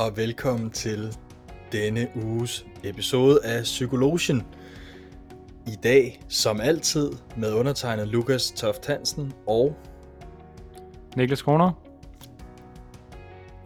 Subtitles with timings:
[0.00, 1.16] Og velkommen til
[1.72, 4.42] denne uges episode af Psykologien.
[5.66, 9.76] I dag, som altid, med undertegnet Lukas Toft Hansen og
[11.16, 11.72] Niklas Kroner.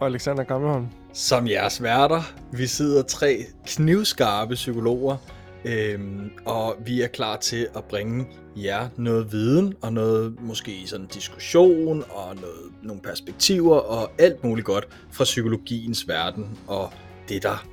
[0.00, 0.86] Og Alexander Gammelholm.
[1.12, 2.23] som jeres værter.
[2.53, 5.17] Vi sidder tre knivskarpe psykologer,
[5.64, 11.07] øhm, og vi er klar til at bringe jer noget viden og noget måske sådan
[11.07, 16.93] diskussion og noget, nogle perspektiver og alt muligt godt fra psykologiens verden og
[17.29, 17.67] det, der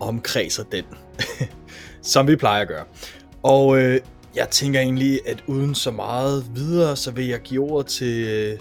[0.00, 0.84] omkredser den,
[2.12, 2.84] som vi plejer at gøre.
[3.42, 4.00] Og øh,
[4.36, 8.58] jeg tænker egentlig, at uden så meget videre, så vil jeg give ordet til øh,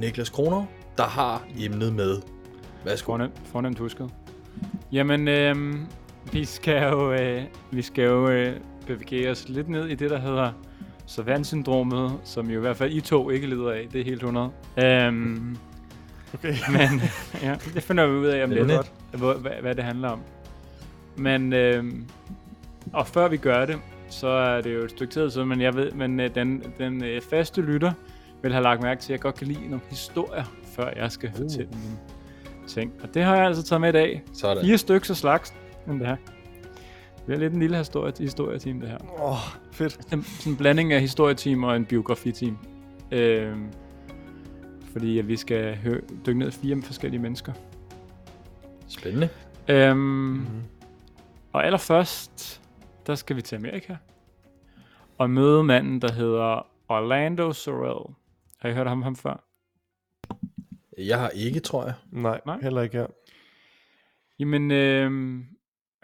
[0.00, 0.64] Niklas Kroner,
[0.96, 2.20] der har emnet med.
[2.84, 3.12] Værsgo.
[3.12, 4.10] Fornemt, fornemt husket.
[4.92, 5.74] Jamen, øh,
[6.34, 10.18] vi skal jo, øh, vi skal jo øh, bevæge os lidt ned i det, der
[10.18, 10.52] hedder
[11.06, 13.88] Savant-syndromet, som jo i hvert fald I to ikke lider af.
[13.92, 14.50] Det er helt 100.
[14.84, 15.56] Øhm,
[16.34, 16.54] Okay.
[16.70, 17.02] men
[17.42, 20.20] ja, det finder vi ud af om lidt, hvor, hvad, hvad det handler om.
[21.16, 21.84] Men, øh,
[22.92, 23.76] og før vi gør det,
[24.08, 27.04] så er det jo et stykke tid siden, men jeg ved, men øh, den, den
[27.04, 27.92] øh, faste lytter
[28.42, 30.44] vil have lagt mærke til, at jeg godt kan lide nogle historier,
[30.76, 31.36] før jeg skal uh.
[31.36, 31.98] fortælle mine
[32.66, 32.92] ting.
[33.02, 34.22] Og det har jeg altså taget med i dag.
[34.32, 34.64] Sådan.
[34.64, 35.54] Fire stykker slags,
[35.92, 36.16] end det her.
[37.16, 38.98] Det bliver lidt en lille historie, historieteam, det her.
[39.20, 39.38] Åh, oh,
[39.72, 39.92] fedt.
[39.92, 42.58] Sådan en blanding af historieteam og en biografi-team.
[43.12, 43.72] Øhm,
[44.92, 47.52] fordi at vi skal høre, dykke ned i fire forskellige mennesker.
[48.88, 49.28] Spændende.
[49.68, 50.04] Øhm, Mm.
[50.36, 50.46] mm.
[51.52, 52.62] Og allerførst,
[53.06, 53.96] der skal vi til Amerika.
[55.18, 58.14] Og møde manden, der hedder Orlando Sorrell.
[58.58, 59.44] Har I hørt om ham før?
[60.98, 61.94] Jeg har ikke, tror jeg.
[62.10, 62.58] Nej, Nej.
[62.62, 63.06] Heller ikke her.
[64.38, 65.46] Jamen, øhm,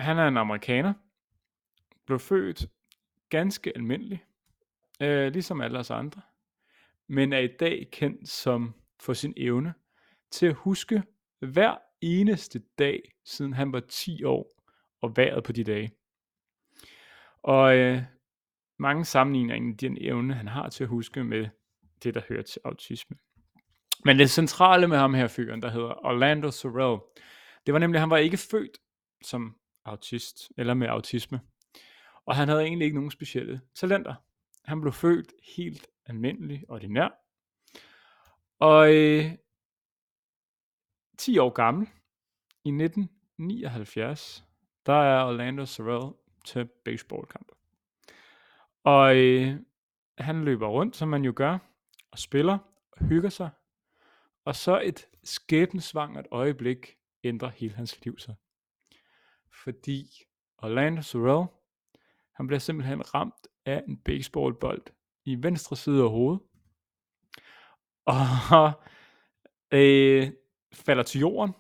[0.01, 0.93] han er en amerikaner.
[2.07, 2.67] Blev født
[3.29, 4.25] ganske almindelig.
[5.03, 6.23] Øh, ligesom alle os andre.
[7.09, 9.75] Men er i dag kendt som for sin evne
[10.31, 11.03] til at huske
[11.39, 14.51] hver eneste dag, siden han var 10 år,
[15.01, 15.93] og vejret på de dage.
[17.43, 18.03] Og øh,
[18.79, 21.49] mange sammenligner den evne, han har til at huske med
[22.03, 23.17] det, der hører til autisme.
[24.05, 27.01] Men det centrale med ham her fyren, der hedder Orlando Sorrell,
[27.67, 28.79] det var nemlig, at han var ikke født
[29.23, 31.41] som autist, eller med autisme.
[32.27, 34.15] Og han havde egentlig ikke nogen specielle talenter.
[34.65, 37.09] Han blev født helt almindelig, ordinær.
[38.59, 39.33] Og øh,
[41.19, 41.89] 10 år gammel,
[42.65, 44.45] i 1979,
[44.87, 46.15] der er Orlando Sorrell
[46.45, 47.53] til baseballkamp.
[48.85, 49.57] Og øh,
[50.19, 51.59] han løber rundt, som man jo gør,
[52.11, 52.59] og spiller,
[52.93, 53.51] og hygger sig.
[54.45, 58.35] Og så et skæbnesvangert øjeblik ændrer hele hans liv sig.
[59.65, 60.07] Fordi
[60.59, 61.47] Orlando Sorrell,
[62.33, 64.83] han bliver simpelthen ramt af en baseballbold
[65.25, 66.41] i venstre side af hovedet.
[68.05, 68.73] Og
[69.79, 70.31] øh,
[70.73, 71.55] falder til jorden.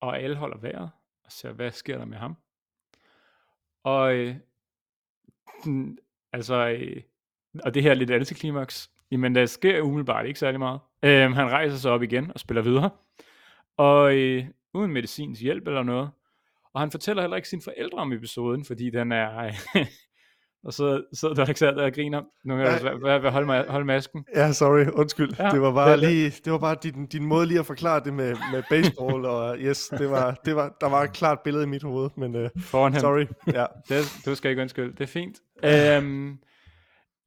[0.00, 0.90] Og alle holder vejret
[1.24, 2.36] og ser, hvad sker der med ham.
[3.82, 4.36] Og øh,
[6.32, 7.02] altså, øh,
[7.64, 8.90] og det her er lidt antiklimaks.
[9.10, 10.80] Jamen, der sker umiddelbart ikke særlig meget.
[11.02, 12.90] Øh, han rejser sig op igen og spiller videre.
[13.76, 16.10] Og øh, uden medicins hjælp eller noget.
[16.74, 19.38] Og han fortæller heller ikke sine forældre om episoden, fordi den er...
[19.38, 19.54] Øh,
[20.66, 22.22] og så sidder der ikke der og griner.
[22.44, 23.30] Nu kan jeg ja.
[23.30, 24.24] holde, ma- holde masken.
[24.34, 25.30] Ja, sorry, undskyld.
[25.38, 28.00] Ja, det var bare det- lige, det var bare din, din måde lige at forklare
[28.04, 31.64] det med, med baseball, og yes, det var, det var, der var et klart billede
[31.64, 33.00] i mit hoved, men uh, Foran ham.
[33.00, 33.26] sorry.
[33.54, 33.66] Ja.
[33.88, 34.92] Det, du skal ikke undskylde.
[34.92, 35.40] Det er fint.
[35.64, 36.38] Øhm,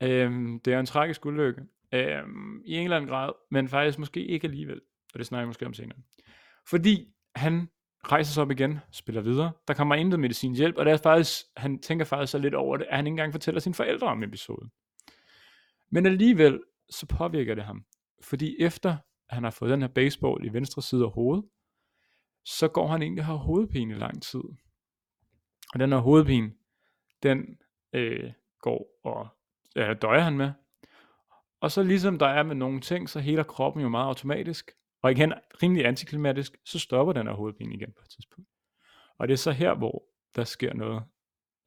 [0.04, 1.62] øhm, det er en tragisk ulykke.
[1.94, 4.82] Øhm, I en eller anden grad, men faktisk måske ikke alligevel.
[5.14, 5.98] Og det snakker jeg måske om senere.
[6.70, 7.08] Fordi
[7.40, 7.70] han
[8.04, 9.52] rejser sig op igen, spiller videre.
[9.68, 12.78] Der kommer intet medicinsk hjælp, og det er faktisk, han tænker faktisk så lidt over
[12.78, 14.72] det, at han ikke engang fortæller sine forældre om episoden.
[15.92, 17.86] Men alligevel, så påvirker det ham.
[18.24, 18.98] Fordi efter
[19.30, 21.46] han har fået den her baseball i venstre side af hovedet,
[22.46, 24.44] så går han egentlig og har hovedpine i lang tid.
[25.74, 26.52] Og den her hovedpine,
[27.24, 27.58] den
[27.94, 28.32] øh,
[28.62, 29.28] går og
[29.76, 30.52] øh, døjer han med.
[31.62, 34.72] Og så ligesom der er med nogle ting, så heler kroppen jo meget automatisk.
[35.02, 38.50] Og igen, rimelig antiklimatisk, så stopper den her hovedpine igen på et tidspunkt.
[39.18, 40.04] Og det er så her, hvor
[40.36, 41.04] der sker noget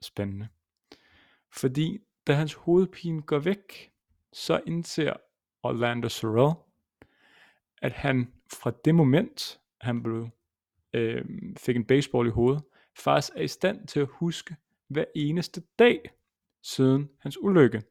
[0.00, 0.49] spændende.
[1.52, 3.93] Fordi da hans hovedpine går væk,
[4.32, 5.12] så indser
[5.62, 6.55] Orlando Sorrell,
[7.82, 10.28] at han fra det moment, han blev,
[10.93, 11.25] øh,
[11.58, 12.62] fik en baseball i hovedet,
[12.99, 14.56] faktisk er i stand til at huske
[14.88, 16.11] hver eneste dag
[16.62, 17.82] siden hans ulykke.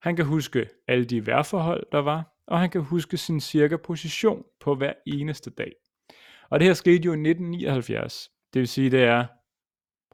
[0.00, 4.44] Han kan huske alle de vejrforhold, der var, og han kan huske sin cirka position
[4.60, 5.72] på hver eneste dag.
[6.50, 8.30] Og det her skete jo i 1979.
[8.54, 9.26] Det vil sige, det er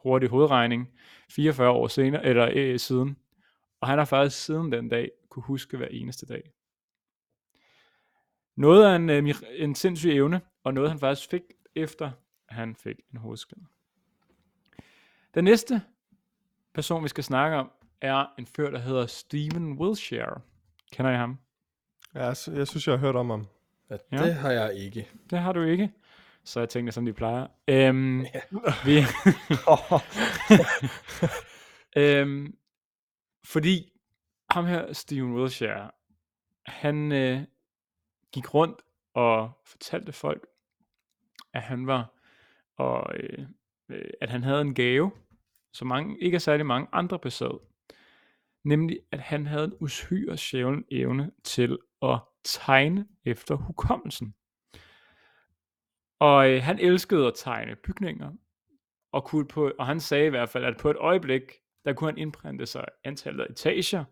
[0.02, 0.88] hurtig hovedregning,
[1.30, 3.16] 44 år senere, eller øh, siden.
[3.80, 6.42] Og han har faktisk siden den dag kunne huske hver eneste dag.
[8.56, 11.42] Noget af en, øh, en sindssyg evne, og noget han faktisk fik,
[11.74, 12.10] efter
[12.48, 13.64] han fik en hovedskade.
[15.34, 15.82] Den næste
[16.74, 20.40] person, vi skal snakke om, er en fyr, der hedder Steven Wilshire.
[20.92, 21.38] Kender I ham?
[22.14, 23.46] Ja, jeg, sy- jeg synes, jeg har hørt om ham.
[23.90, 24.16] Ja, Ja.
[24.26, 25.08] det har jeg ikke.
[25.30, 25.92] Det har du ikke.
[26.44, 27.46] Så jeg tænkte, som de plejer.
[27.68, 28.20] Øhm,
[28.86, 28.96] vi,
[31.96, 32.54] øhm,
[33.44, 33.92] fordi
[34.50, 35.90] ham her, Steven Wilshire,
[36.66, 37.40] han øh,
[38.32, 38.82] gik rundt
[39.14, 40.46] og fortalte folk,
[41.52, 42.14] at han var,
[42.76, 43.46] og øh,
[43.88, 45.10] øh, at han havde en gave,
[45.72, 47.60] som mange, ikke er særlig mange andre besad.
[48.64, 54.34] Nemlig, at han havde en usyre sjælen evne til at tegne efter hukommelsen.
[56.18, 58.32] Og øh, han elskede at tegne bygninger,
[59.12, 61.42] og, kunne på, og han sagde i hvert fald, at på et øjeblik,
[61.84, 64.04] der kunne han indprinte sig antallet af etager,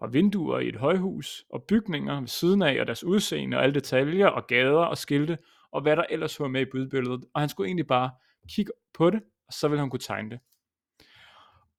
[0.00, 3.74] og vinduer i et højhus, og bygninger ved siden af, og deres udseende, og alle
[3.74, 5.38] detaljer, og gader og skilte,
[5.70, 7.24] og hvad der ellers var med i budbilledet.
[7.34, 8.10] Og han skulle egentlig bare
[8.48, 10.40] kigge på det, og så ville han kunne tegne det.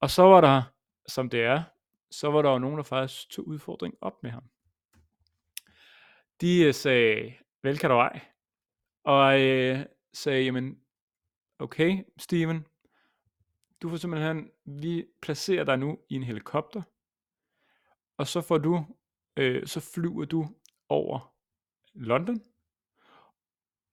[0.02, 0.62] Og så var der,
[1.08, 1.64] som det er,
[2.12, 4.44] så var der jo nogen, der faktisk tog udfordringen op med ham.
[6.42, 7.34] De øh, sagde,
[7.64, 8.20] vel kan du ej,
[9.04, 10.80] og øh, sagde, jamen,
[11.60, 12.66] okay, Steven,
[13.82, 16.82] du får simpelthen, vi placerer dig nu i en helikopter,
[18.18, 18.86] og så får du,
[19.38, 20.48] øh, så flyver du
[20.90, 21.34] over
[21.94, 22.42] London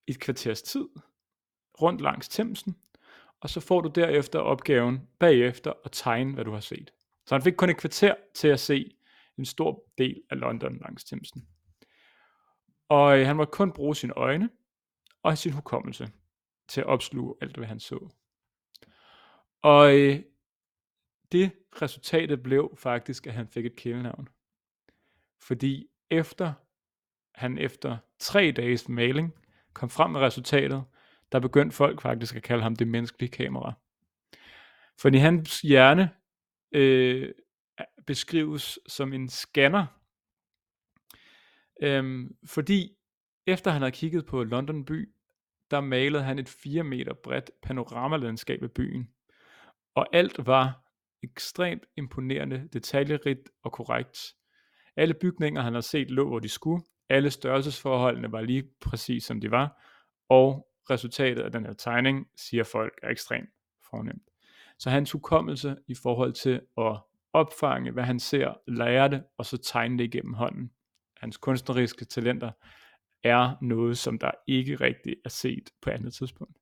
[0.07, 0.89] i et kvarters tid,
[1.81, 2.77] rundt langs Thamesen,
[3.41, 6.91] og så får du derefter opgaven bagefter at tegne, hvad du har set.
[7.27, 8.97] Så han fik kun et kvarter til at se
[9.39, 11.49] en stor del af London langs Thamesen.
[12.89, 14.51] Og øh, han måtte kun bruge sine øjne
[15.23, 16.09] og sin hukommelse
[16.69, 18.09] til at opsluge alt, hvad han så.
[19.63, 20.23] Og øh,
[21.33, 21.53] det
[21.83, 24.29] resultatet blev faktisk, at han fik et kælenavn.
[25.41, 26.53] Fordi efter
[27.35, 29.35] han efter tre dages maling
[29.73, 30.85] kom frem med resultatet,
[31.33, 33.73] der begyndte folk faktisk at kalde ham det menneskelige kamera.
[34.99, 36.11] Fordi hans hjerne
[36.73, 37.33] øh,
[38.07, 39.87] beskrives som en scanner,
[41.83, 42.97] øhm, fordi
[43.47, 45.13] efter han havde kigget på London by,
[45.71, 49.11] der malede han et 4 meter bredt panoramalandskab af byen.
[49.95, 50.83] Og alt var
[51.23, 54.35] ekstremt imponerende, detaljerigt og korrekt.
[54.97, 56.83] Alle bygninger, han havde set, lå hvor de skulle.
[57.09, 59.83] Alle størrelsesforholdene var lige præcis som de var.
[60.29, 63.51] Og resultatet af den her tegning, siger folk, er ekstremt
[63.91, 64.31] fornemt.
[64.79, 66.99] Så hans hukommelse i forhold til at
[67.33, 70.71] opfange, hvad han ser, lære det, og så tegne det igennem hånden.
[71.17, 72.51] Hans kunstneriske talenter
[73.23, 76.59] er noget, som der ikke rigtig er set på andet tidspunkt.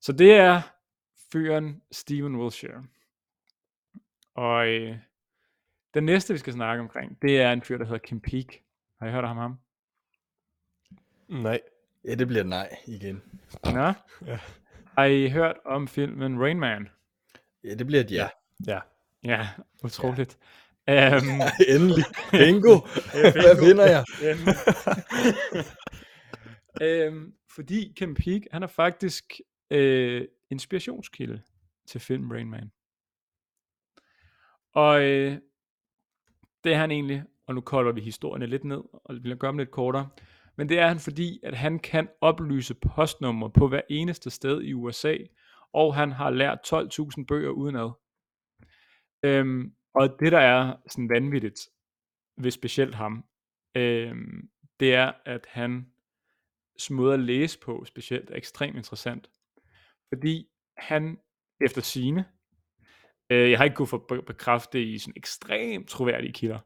[0.00, 0.62] Så det er
[1.32, 2.84] fyren Steven Wilshire.
[4.34, 4.98] Og øh,
[5.94, 8.62] den næste, vi skal snakke omkring, det er en fyr, der hedder Kim Peek.
[8.98, 9.58] Har I hørt om ham?
[11.28, 11.60] Nej.
[12.04, 13.22] Ja, det bliver nej igen.
[13.64, 13.92] Nå?
[14.26, 14.38] Ja.
[14.98, 16.88] Har I hørt om filmen Rain Man?
[17.64, 18.28] Ja, det bliver et ja.
[18.66, 18.80] Ja.
[19.24, 19.48] Ja,
[19.84, 20.38] utroligt.
[20.94, 21.16] Ja.
[21.16, 22.04] Um, Endelig.
[22.30, 22.78] Bingo.
[23.12, 24.04] Hvad vinder jeg?
[27.06, 29.40] øhm, fordi Kim Peek, han er faktisk
[29.70, 31.42] øh, inspirationskilde
[31.86, 32.70] til film Rain Man.
[34.74, 35.38] Og øh,
[36.64, 39.58] det er han egentlig, og nu kolder vi historierne lidt ned, og vil gøre dem
[39.58, 40.08] lidt kortere.
[40.56, 44.72] Men det er han fordi, at han kan oplyse postnummer på hver eneste sted i
[44.72, 45.16] USA,
[45.72, 47.90] og han har lært 12.000 bøger udenad.
[49.22, 51.60] Øhm, og det der er sådan vanvittigt
[52.36, 53.24] ved specielt ham,
[53.74, 54.14] øh,
[54.80, 55.86] det er, at han
[56.90, 59.30] måde at læse på specielt er ekstremt interessant.
[60.08, 61.18] Fordi han
[61.60, 62.24] efter sine,
[63.30, 66.58] øh, jeg har ikke kunnet få bekræftet bekræfte det i sådan ekstremt troværdige kilder,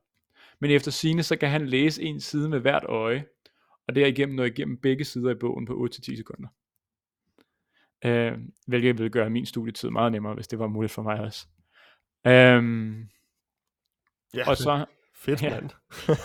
[0.61, 3.25] men efter sine, så kan han læse en side med hvert øje,
[3.89, 6.49] og derigennem når igennem begge sider i bogen på 8-10 sekunder.
[8.05, 11.47] Øh, hvilket ville gøre min studietid meget nemmere, hvis det var muligt for mig også.
[12.27, 12.62] Øh,
[14.35, 14.87] ja og så,
[15.25, 15.51] Fedt, Ja.
[15.51, 15.71] mand.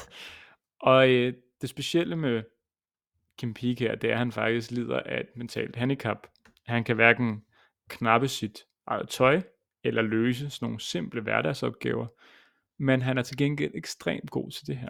[0.81, 2.43] Og øh, det specielle med
[3.37, 6.27] Kim Peek her, det er, at han faktisk lider af et mentalt handicap.
[6.65, 7.43] Han kan hverken
[7.89, 9.41] knappe sit eget tøj,
[9.83, 12.07] eller løse sådan nogle simple hverdagsopgaver,
[12.77, 14.89] men han er til gengæld ekstremt god til det her.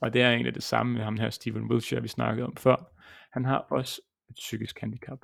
[0.00, 2.92] Og det er egentlig det samme med ham her, Steven Wiltshire, vi snakkede om før.
[3.32, 5.18] Han har også et psykisk handicap.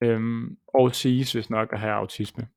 [0.00, 2.48] Øhm, og siges vist nok at have autisme.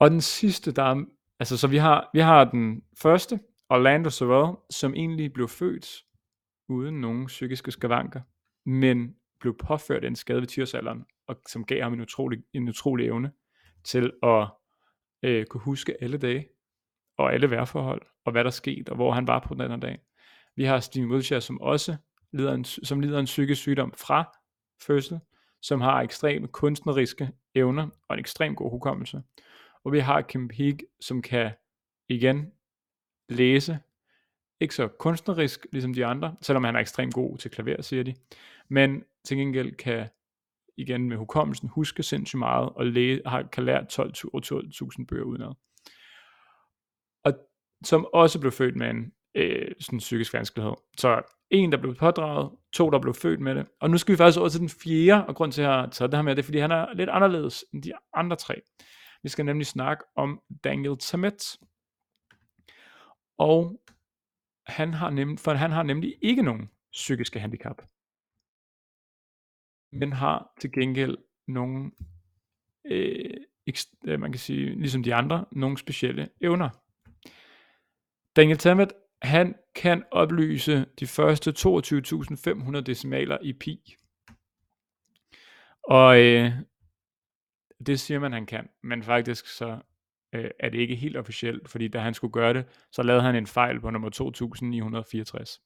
[0.00, 1.04] Og den sidste, der er,
[1.40, 6.04] altså så vi har, vi har den første, Orlando Sorrell, som egentlig blev født
[6.68, 8.20] uden nogen psykiske skavanker,
[8.66, 13.06] men blev påført en skade ved 10-årsalderen, og som gav ham en utrolig, en utrolig
[13.06, 13.32] evne
[13.84, 14.48] til at
[15.22, 16.48] øh, kunne huske alle dage,
[17.18, 19.98] og alle vejrforhold, og hvad der skete, og hvor han var på den her dag.
[20.56, 21.96] Vi har Steve Wiltshire, som også
[22.32, 24.32] lider en, som lider en psykisk sygdom fra
[24.82, 25.20] fødsel,
[25.62, 29.22] som har ekstreme kunstneriske evner og en ekstrem god hukommelse.
[29.84, 31.50] Og vi har Kim Peek, som kan
[32.08, 32.52] igen
[33.28, 33.78] læse,
[34.60, 38.14] ikke så kunstnerisk ligesom de andre, selvom han er ekstremt god til klaver, siger de,
[38.68, 40.08] men til gengæld kan
[40.76, 45.54] igen med hukommelsen huske sindssygt meget, og læge, har, kan lære 12 12.000 bøger udenad.
[47.24, 47.32] Og
[47.84, 50.72] som også blev født med en øh, sådan psykisk vanskelighed.
[50.96, 53.66] Så en, der blev pådraget, to, der blev født med det.
[53.80, 55.86] Og nu skal vi faktisk over til den fjerde, og grund til, at jeg har
[55.86, 58.60] taget det her med, det er, fordi han er lidt anderledes end de andre tre.
[59.22, 61.58] Vi skal nemlig snakke om Daniel Tammet.
[63.38, 63.80] Og
[64.66, 67.82] han har nemlig, for han har nemlig ikke nogen psykiske handicap.
[69.92, 71.90] Men har til gengæld nogle,
[72.84, 73.36] øh,
[73.66, 76.70] ekst, øh, man kan sige, ligesom de andre, nogle specielle evner.
[78.36, 83.96] Daniel Tammet, han kan oplyse de første 22.500 decimaler i pi.
[85.82, 86.52] Og øh,
[87.86, 88.68] det siger man, han kan.
[88.82, 89.78] Men faktisk så
[90.32, 93.34] øh, er det ikke helt officielt, fordi da han skulle gøre det, så lavede han
[93.34, 95.60] en fejl på nummer 2964.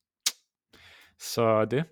[1.19, 1.85] Så det.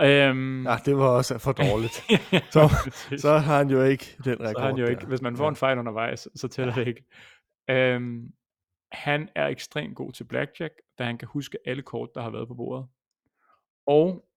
[0.00, 1.94] Øhm, Ja, det var også for dårligt.
[2.54, 4.90] så, så har han jo ikke den rekord så har han jo der.
[4.90, 7.04] ikke, hvis man får en fejl undervejs, så tæller det ikke.
[7.70, 8.32] Øhm,
[8.92, 12.48] han er ekstremt god til blackjack, da han kan huske alle kort, der har været
[12.48, 12.88] på bordet.
[13.86, 14.28] Og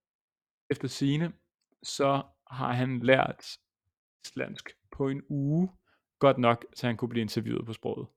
[0.70, 1.34] efter sine,
[1.84, 3.46] så har han lært
[4.26, 4.70] islandsk
[5.02, 5.70] på en uge,
[6.20, 8.08] godt nok, så han kunne blive interviewet på sproget.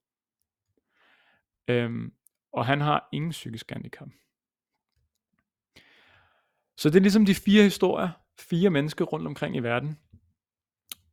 [1.68, 2.12] Øhm,
[2.52, 4.08] og han har ingen psykisk handicap.
[6.76, 9.98] Så det er ligesom de fire historier, fire mennesker rundt omkring i verden.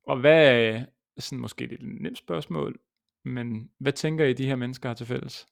[0.04, 0.86] Og hvad er
[1.18, 2.80] sådan måske det er et nemt spørgsmål,
[3.24, 5.48] men hvad tænker I, de her mennesker har til fælles?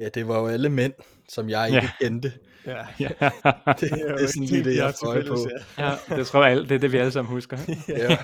[0.00, 0.92] Ja, det var jo alle mænd,
[1.28, 1.90] som jeg ikke Ja.
[2.00, 2.32] kendte.
[2.66, 2.86] Ja.
[2.98, 5.48] Det, Ja, det jo er sådan lige det, de jeg har får på.
[5.78, 5.90] ja.
[6.10, 7.58] ja, det tror jeg, det er det, vi alle sammen husker.
[7.88, 8.18] Ja.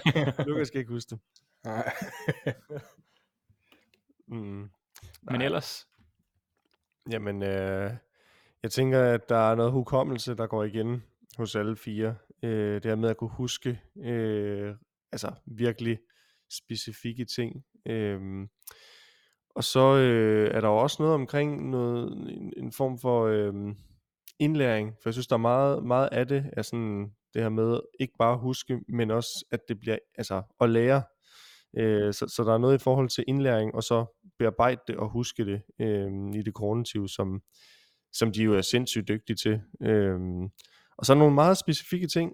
[0.47, 1.19] Lukas skal ikke huske det.
[1.65, 1.93] Nej.
[4.29, 4.37] Mm.
[4.37, 4.71] Men
[5.31, 5.45] Nej.
[5.45, 5.87] ellers,
[7.11, 7.91] Jamen, øh,
[8.63, 11.03] jeg tænker, at der er noget hukommelse, der går igen
[11.37, 12.17] hos alle fire.
[12.43, 14.75] Øh, det her med at kunne huske øh,
[15.13, 15.99] altså virkelig
[16.51, 17.65] specifikke ting.
[17.87, 18.21] Øh,
[19.55, 23.55] og så øh, er der jo også noget omkring noget, en, en form for øh,
[24.39, 27.81] indlæring, for jeg synes, der er meget, meget af det, er sådan det her med
[28.01, 31.03] ikke bare at huske, men også at det bliver, altså at lære.
[31.77, 34.05] Øh, så, så der er noget i forhold til indlæring, og så
[34.39, 37.43] bearbejde det og huske det øh, i det kognitive, som,
[38.13, 39.61] som de jo er sindssygt dygtige til.
[39.83, 40.21] Øh,
[40.99, 42.33] og så er nogle meget specifikke ting,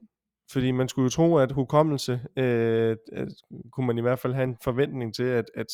[0.53, 3.29] fordi man skulle jo tro, at hukommelse, øh, at,
[3.73, 5.67] kunne man i hvert fald have en forventning til, at, at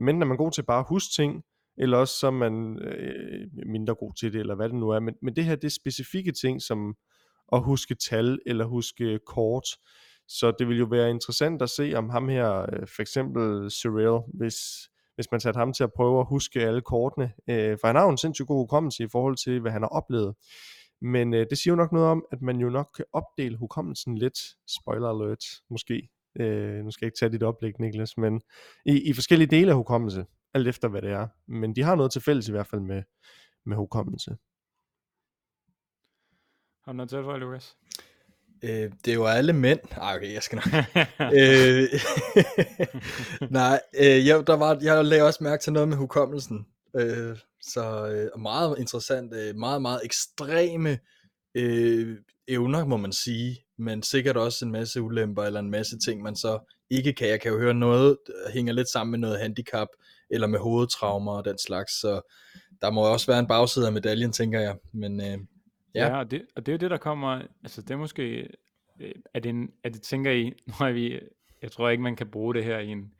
[0.00, 1.42] enten er man god til bare at huske ting,
[1.78, 5.00] eller også så er man øh, mindre god til det, eller hvad det nu er.
[5.00, 6.94] Men, men det her, det er specifikke ting, som
[7.52, 9.66] at huske tal, eller huske kort.
[10.28, 14.20] Så det vil jo være interessant at se, om ham her, øh, for eksempel Cyril,
[14.34, 14.56] hvis,
[15.14, 18.02] hvis man satte ham til at prøve at huske alle kortene, øh, for han har
[18.02, 20.34] jo en sindssygt god hukommelse i forhold til, hvad han har oplevet.
[21.02, 24.18] Men øh, det siger jo nok noget om, at man jo nok kan opdele hukommelsen
[24.18, 24.38] lidt,
[24.80, 26.08] spoiler alert måske,
[26.40, 28.40] øh, nu skal jeg ikke tage dit oplæg, Niklas, men
[28.86, 31.28] i, i forskellige dele af hukommelse, alt efter hvad det er.
[31.46, 33.02] Men de har noget til fælles i hvert fald med,
[33.66, 34.30] med hukommelse.
[36.84, 37.76] har du noget til for, Lukas?
[38.62, 39.80] Øh, det er jo alle mænd.
[39.96, 40.84] Ej, okay, jeg skal nok.
[41.38, 41.88] øh,
[43.60, 46.66] nej, øh, jeg, der var, jeg lagde også mærke til noget med hukommelsen.
[46.96, 50.98] Øh, så øh, meget interessant, øh, meget, meget ekstreme
[51.54, 52.18] øh,
[52.48, 56.36] evner, må man sige, men sikkert også en masse ulemper, eller en masse ting, man
[56.36, 56.58] så
[56.90, 57.28] ikke kan.
[57.28, 59.88] Jeg kan jo høre noget, der hænger lidt sammen med noget handicap,
[60.30, 62.20] eller med hovedtraumer og den slags, så
[62.82, 64.76] der må også være en bagside af medaljen, tænker jeg.
[64.92, 65.38] Men øh,
[65.94, 66.18] Ja, Ja.
[66.18, 68.48] og, det, og det er jo det, der kommer, altså det er måske,
[69.00, 71.20] øh, er det, en, er det tænker I, når vi,
[71.62, 73.12] jeg tror ikke, man kan bruge det her i en,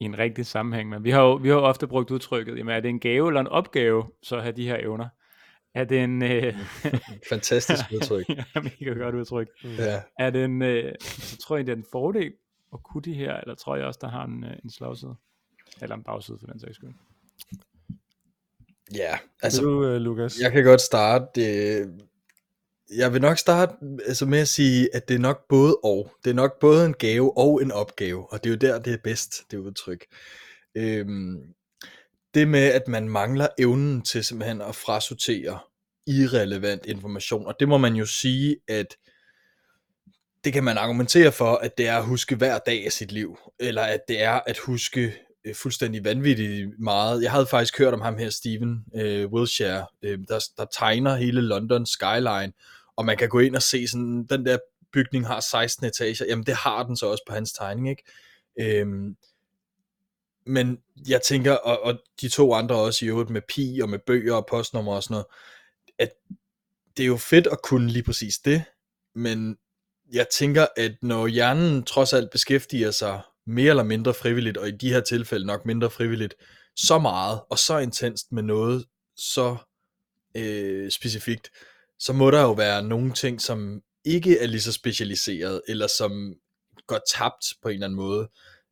[0.00, 2.74] i en rigtig sammenhæng, men vi har jo, vi har jo ofte brugt udtrykket, jamen
[2.74, 5.08] er det en gave eller en opgave, så at have de her evner?
[5.74, 6.54] Er det en, øh,
[7.32, 8.28] fantastisk udtryk.
[8.54, 9.48] ja, mega godt udtryk.
[9.64, 10.02] Ja.
[10.18, 12.32] Er det en, øh, så tror jeg, det er en fordel
[12.72, 15.14] at kunne de her, eller tror jeg også, der har en, øh, en slagside?
[15.82, 16.94] Eller en bagside for den sags skyld.
[18.94, 20.40] Ja, Altså, altså du, uh, Lukas?
[20.40, 21.40] jeg kan godt starte.
[21.40, 21.86] Øh,
[22.96, 23.74] jeg vil nok starte
[24.06, 26.10] altså med at sige, at det er nok både og.
[26.24, 28.92] Det er nok både en gave og en opgave, og det er jo der, det
[28.92, 30.06] er bedst, det udtryk.
[30.74, 31.42] Øhm,
[32.34, 35.58] det med, at man mangler evnen til simpelthen at frasortere
[36.06, 38.96] irrelevant information, og det må man jo sige, at
[40.44, 43.38] det kan man argumentere for, at det er at huske hver dag af sit liv,
[43.60, 47.22] eller at det er at huske øh, fuldstændig vanvittigt meget.
[47.22, 51.40] Jeg havde faktisk hørt om ham her, Steven øh, Wilshire, øh, der, der tegner hele
[51.40, 52.52] London skyline,
[52.96, 54.58] og man kan gå ind og se sådan, den der
[54.92, 58.02] bygning har 16 etager, jamen det har den så også på hans tegning, ikke?
[58.60, 59.16] Øhm,
[60.46, 63.98] men jeg tænker, og, og de to andre også i øvrigt med pi og med
[63.98, 65.26] bøger og postnummer og sådan noget,
[65.98, 66.10] at
[66.96, 68.64] det er jo fedt at kunne lige præcis det,
[69.14, 69.56] men
[70.12, 74.70] jeg tænker, at når hjernen trods alt beskæftiger sig mere eller mindre frivilligt, og i
[74.70, 76.34] de her tilfælde nok mindre frivilligt,
[76.76, 78.84] så meget og så intenst med noget
[79.16, 79.56] så
[80.36, 81.50] øh, specifikt,
[82.02, 86.34] så må der jo være nogle ting, som ikke er lige så specialiseret, eller som
[86.86, 88.28] går tabt på en eller anden måde.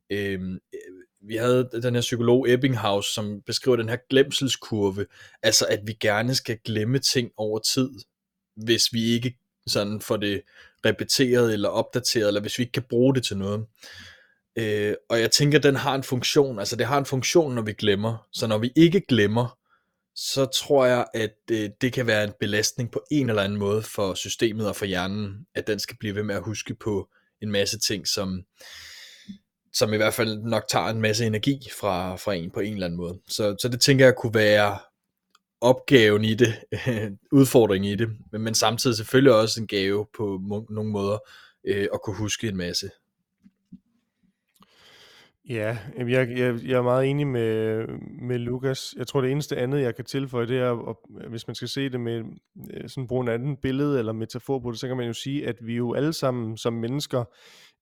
[0.09, 5.05] Øhm, øh, vi havde den her psykolog Ebbinghaus, som beskriver den her glemselskurve,
[5.43, 7.89] altså at vi gerne skal glemme ting over tid,
[8.55, 10.41] hvis vi ikke sådan får det
[10.85, 13.65] repeteret eller opdateret, eller hvis vi ikke kan bruge det til noget.
[14.55, 17.61] Øh, og jeg tænker, at den har en funktion, altså det har en funktion, når
[17.61, 18.27] vi glemmer.
[18.31, 19.57] Så når vi ikke glemmer,
[20.15, 23.83] så tror jeg, at øh, det kan være en belastning på en eller anden måde
[23.83, 27.09] for systemet og for hjernen, at den skal blive ved med at huske på
[27.41, 28.43] en masse ting, som,
[29.73, 32.85] som i hvert fald nok tager en masse energi fra, fra en på en eller
[32.85, 33.19] anden måde.
[33.27, 34.79] Så, så det tænker jeg kunne være
[35.61, 36.59] opgaven i det,
[37.31, 41.17] udfordringen i det, men, men samtidig selvfølgelig også en gave på nogle måder
[41.67, 42.89] øh, at kunne huske en masse.
[45.51, 47.87] Ja, jeg, jeg, jeg er meget enig med,
[48.21, 48.93] med Lukas.
[48.97, 50.95] Jeg tror, det eneste andet, jeg kan tilføje, det er, at
[51.29, 52.23] hvis man skal se det med
[52.73, 55.47] øh, sådan bruge en anden billede eller metafor på det, så kan man jo sige,
[55.47, 57.23] at vi jo alle sammen som mennesker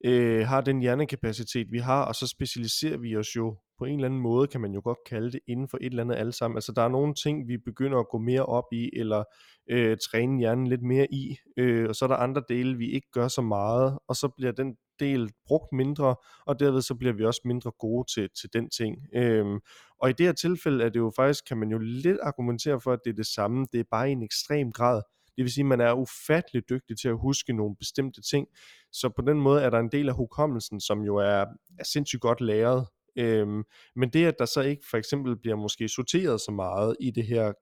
[0.06, 4.06] øh, har den hjernekapacitet, vi har, og så specialiserer vi os jo på en eller
[4.06, 6.58] anden måde, kan man jo godt kalde det, inden for et eller andet alle sammen.
[6.58, 9.24] Altså der er nogle ting, vi begynder at gå mere op i, eller
[9.72, 13.08] øh, træne hjernen lidt mere i, øh, og så er der andre dele, vi ikke
[13.12, 17.26] gør så meget, og så bliver den del brugt mindre, og derved så bliver vi
[17.26, 18.98] også mindre gode til, til den ting.
[19.16, 19.60] Øhm,
[20.02, 22.94] og i det her tilfælde er det jo faktisk, kan man jo lidt argumentere for,
[22.94, 25.02] at det er det samme, det er bare i en ekstrem grad.
[25.38, 28.48] Det vil sige, at man er ufattelig dygtig til at huske nogle bestemte ting.
[28.92, 31.46] Så på den måde er der en del af hukommelsen, som jo er,
[31.80, 32.88] er sindssygt godt læret.
[33.18, 33.64] Øhm,
[33.96, 37.26] men det, at der så ikke for eksempel bliver måske sorteret så meget i det
[37.26, 37.54] her,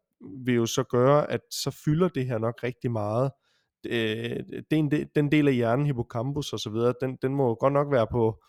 [0.46, 3.32] vil jo så gøre, at så fylder det her nok rigtig meget.
[3.86, 4.40] Øh,
[4.72, 8.08] den, den del af hjernen, hippocampus og så videre, den, den må godt nok være
[8.12, 8.44] på,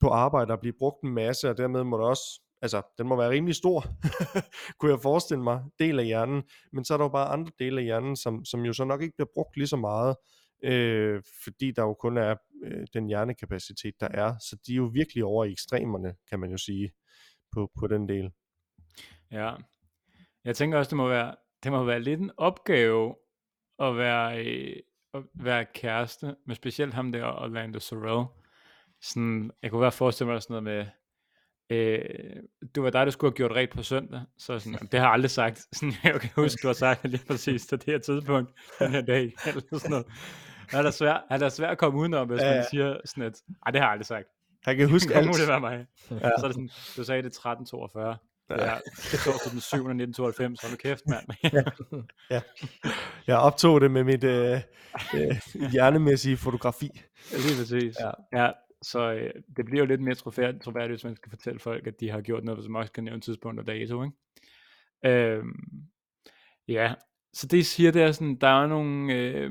[0.00, 3.16] på arbejde og blive brugt en masse, og dermed må der også altså, den må
[3.16, 3.84] være rimelig stor,
[4.78, 7.80] kunne jeg forestille mig, del af hjernen, men så er der jo bare andre dele
[7.80, 10.16] af hjernen, som, som jo så nok ikke bliver brugt lige så meget,
[10.64, 12.34] øh, fordi der jo kun er
[12.64, 16.50] øh, den hjernekapacitet, der er, så de er jo virkelig over i ekstremerne, kan man
[16.50, 16.92] jo sige,
[17.52, 18.30] på, på den del.
[19.30, 19.54] Ja,
[20.44, 23.14] jeg tænker også, det må være, det må være lidt en opgave
[23.78, 24.76] at være, øh,
[25.14, 28.26] at være kæreste med specielt ham der, Orlando Sorrell.
[29.02, 30.86] Sådan, jeg kunne godt forestille mig sådan noget med,
[31.70, 32.00] øh,
[32.74, 35.12] du var dig, der skulle have gjort ret på søndag, så sådan, det har jeg
[35.12, 35.58] aldrig sagt.
[35.76, 38.90] Sådan, jeg kan huske, du har sagt det lige præcis til det her tidspunkt, den
[38.90, 40.06] her dag, eller sådan noget.
[40.72, 42.54] Er det svært, er det svært at komme udenom, hvis ja, ja.
[42.54, 43.34] man siger sådan et,
[43.66, 44.26] ej, det har jeg aldrig sagt.
[44.66, 45.26] Jeg kan huske alt.
[45.26, 45.86] Nu det være mig.
[46.10, 46.18] Ja.
[46.18, 48.16] Så er det sådan, du sagde det 1342.
[48.50, 48.78] Ja,
[49.10, 49.76] det står til den 7.
[49.76, 51.26] 1992, hold kæft, mand.
[51.56, 51.62] ja.
[52.30, 52.40] ja.
[53.26, 54.60] Jeg optog det med mit øh,
[55.14, 56.90] øh, hjernemæssige fotografi.
[57.32, 57.96] Lige præcis.
[58.00, 58.42] Ja.
[58.42, 58.50] ja.
[58.82, 62.10] Så øh, det bliver jo lidt mere troværdigt, hvis man skal fortælle folk, at de
[62.10, 64.16] har gjort noget, som også kan nævne tidspunkt og dato, ikke?
[65.04, 65.88] Øhm,
[66.68, 66.94] ja,
[67.32, 69.50] så det siger, det er sådan, der er nogle, øh,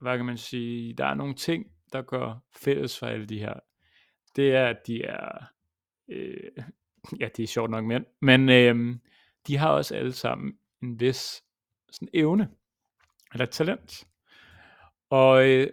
[0.00, 3.54] hvad kan man sige, der er nogle ting, der går fælles for alle de her.
[4.36, 5.44] Det er, at de er,
[6.08, 6.64] øh,
[7.20, 8.96] ja, det er sjovt nok mænd, men øh,
[9.46, 11.42] de har også alle sammen en vis
[11.90, 12.48] sådan evne,
[13.32, 14.04] eller talent.
[15.10, 15.66] Og øh,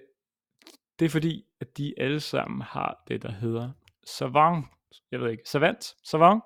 [0.99, 3.71] det er fordi, at de alle sammen har det, der hedder
[4.05, 4.65] savant.
[5.11, 5.95] Jeg ved ikke, savant?
[6.03, 6.43] Savant?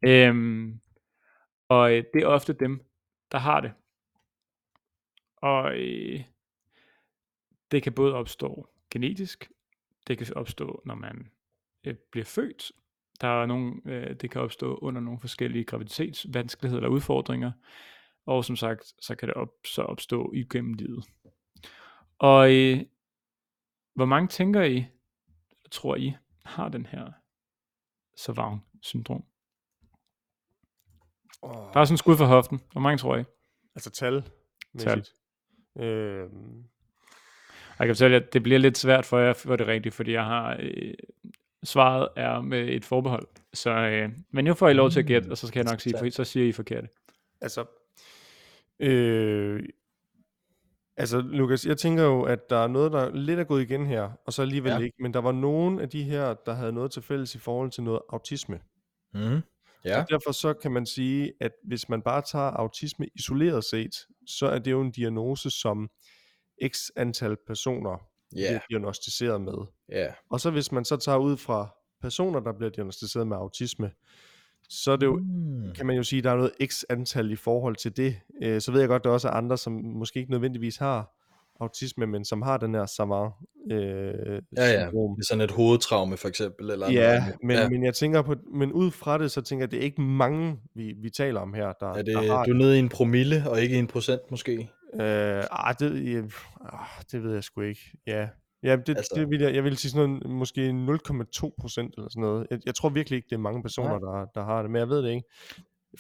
[0.06, 0.80] Øhm,
[1.72, 2.86] og øh, det er ofte dem,
[3.32, 3.74] der har det.
[5.38, 6.24] Og øh,
[7.72, 9.52] det kan både opstå genetisk,
[10.08, 11.32] det kan opstå, når man
[11.84, 12.72] øh, bliver født.
[13.22, 17.52] Der er nogle, øh, det kan opstå under nogle forskellige graviditetsvanskeligheder eller udfordringer.
[18.26, 21.06] Og som sagt, så kan det op, så opstå igennem livet.
[22.18, 22.82] Og øh,
[23.94, 24.86] hvor mange tænker I,
[25.72, 26.14] tror I,
[26.46, 27.12] har den her
[28.16, 29.31] Savant-syndrom?
[31.42, 32.62] Oh, Bare sådan en skud for hoften.
[32.72, 33.24] Hvor mange tror I?
[33.76, 34.24] altså tal.
[34.80, 35.06] Tal.
[35.76, 35.84] Og
[37.80, 39.96] Jeg kan fortælle jer, at det bliver lidt svært for jer at få det rigtigt,
[39.96, 40.94] fordi jeg har øh,
[41.64, 43.28] svaret er med et forbehold.
[43.54, 45.82] Så, øh, men nu får I lov til at gætte, og så skal jeg nok
[45.82, 46.86] sige, for, så siger I forkert.
[47.42, 47.66] altså,
[48.80, 49.64] øh,
[50.98, 54.10] altså Lukas, jeg tænker jo, at der er noget, der lidt er gået igen her,
[54.26, 54.78] og så alligevel ja.
[54.78, 57.72] ikke, men der var nogen af de her, der havde noget til fælles i forhold
[57.72, 58.60] til noget autisme.
[59.14, 59.42] Mm.
[59.86, 60.02] Ja.
[60.02, 63.96] Og derfor så kan man sige, at hvis man bare tager autisme isoleret set,
[64.28, 65.90] så er det jo en diagnose, som
[66.68, 68.48] x antal personer Ja.
[68.48, 69.54] bliver diagnostiseret med.
[69.90, 70.08] Ja.
[70.30, 73.92] Og så hvis man så tager ud fra personer, der bliver diagnostiseret med autisme,
[74.70, 75.74] så er det jo, Mm.
[75.76, 78.16] kan man jo sige, at der er noget x antal i forhold til det.
[78.44, 81.18] Øh, Så ved jeg godt, at der også er andre, som måske ikke nødvendigvis har
[81.62, 83.34] autisme, men som har den her savant
[83.72, 84.88] øh, Ja, ja.
[84.90, 85.16] syndrom.
[85.18, 86.70] Med sådan et hovedtraume for eksempel.
[86.72, 87.36] Eller noget Ja, andet.
[87.44, 87.70] men, ja.
[87.70, 90.02] men jeg tænker på, men ud fra det, så tænker jeg, at det er ikke
[90.02, 92.80] mange, vi, vi taler om her, der, Er der det, har du er nede i
[92.80, 94.70] en promille, og ikke i en procent måske?
[94.94, 96.22] Øh, ah, det, ja,
[96.74, 97.82] ah, det ved jeg sgu ikke.
[98.08, 98.28] Ja,
[98.64, 101.94] ja det, Altså- altså, det vil jeg, jeg vil sige sådan noget, måske 0,2 procent
[101.98, 102.48] eller sådan noget.
[102.52, 104.90] Jeg, jeg tror virkelig ikke, det er mange personer, der, der har det, men jeg
[104.90, 105.28] ved det ikke.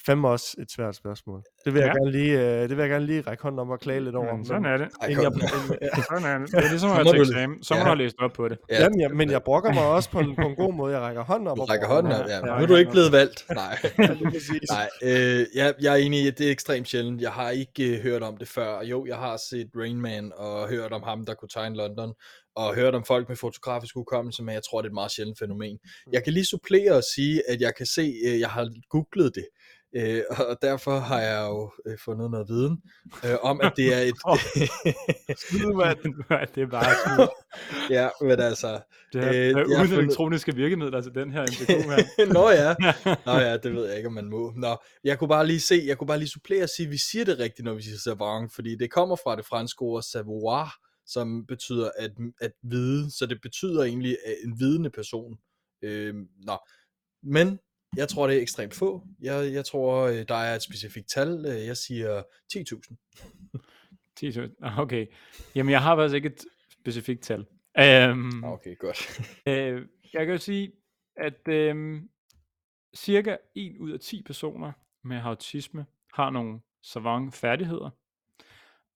[0.05, 1.43] Fandme også et svært spørgsmål.
[1.65, 1.93] Det vil, jeg Ja.
[1.93, 4.35] gerne lige, øh, det vil jeg gerne lige række hånden op og klage lidt over.
[4.35, 4.87] Men sådan er det.
[5.09, 6.51] Inden jeg, inden, ja, Sådan er det.
[6.51, 7.63] Det er ligesom at til eksamen.
[7.63, 7.83] Så må ja.
[7.83, 8.57] du have læst op på det.
[8.69, 10.93] Ja, jamen, jeg, men jeg brokker mig også på en, på en god måde.
[10.93, 11.57] Jeg rækker hånden op.
[11.57, 12.35] Du rækker hånden op, ja.
[12.35, 13.45] Ja, Nu er du ikke blevet valgt.
[13.53, 13.77] Nej.
[14.71, 17.21] Nej, øh, jeg, jeg er enig i, at det er ekstremt sjældent.
[17.21, 18.81] Jeg har ikke øh, hørt om det før.
[18.83, 22.13] Jo, jeg har set Rain Man og hørt om ham, der kunne tegne London,
[22.55, 25.39] og hørt om folk med fotografisk hukommelse, men jeg tror, det er et meget sjældent
[25.39, 25.79] fænomen.
[26.11, 29.47] Jeg kan lige supplere og sige, at jeg kan se, øh, jeg har googlet det,
[29.95, 32.81] øh, og derfor har jeg jo øh, fundet noget viden
[33.25, 34.15] øh, om, at det er et...
[35.41, 35.97] Skide, mand.
[36.55, 37.27] det er bare sådan,
[37.89, 38.81] ja, men altså...
[39.13, 42.33] det er, Øh, jeg har uden fundet- elektroniske virkemidler til den her MPK her.
[42.33, 42.75] Nå ja,
[43.25, 44.53] Nå ja, det ved jeg ikke, om man må.
[44.55, 46.97] Nå, jeg kunne bare lige se, jeg kunne bare lige supplere og sige, at vi
[46.97, 50.75] siger det rigtigt, når vi siger savant, fordi det kommer fra det franske ord savoir,
[51.05, 55.37] som betyder at, at vide, så det betyder egentlig en vidende person.
[55.83, 56.13] Øh,
[56.45, 56.57] nå,
[57.23, 57.59] men
[57.97, 59.07] jeg tror, det er ekstremt få.
[59.21, 61.45] Jeg, jeg tror, øh, der er et specifikt tal.
[61.47, 62.23] Øh, Jeg siger
[62.53, 62.95] 10.000.
[64.19, 64.55] 10.000.
[64.61, 65.07] Ah, Okay.
[65.55, 66.45] Jamen, jeg har faktisk ikke et
[66.81, 67.45] specifikt tal.
[68.11, 69.21] Um, Okay, godt.
[69.47, 70.71] Øh, jeg kan jo sige,
[71.17, 72.01] at øh,
[72.95, 74.71] cirka 1 ud af 10 personer
[75.03, 77.89] med autisme har nogle savant færdigheder.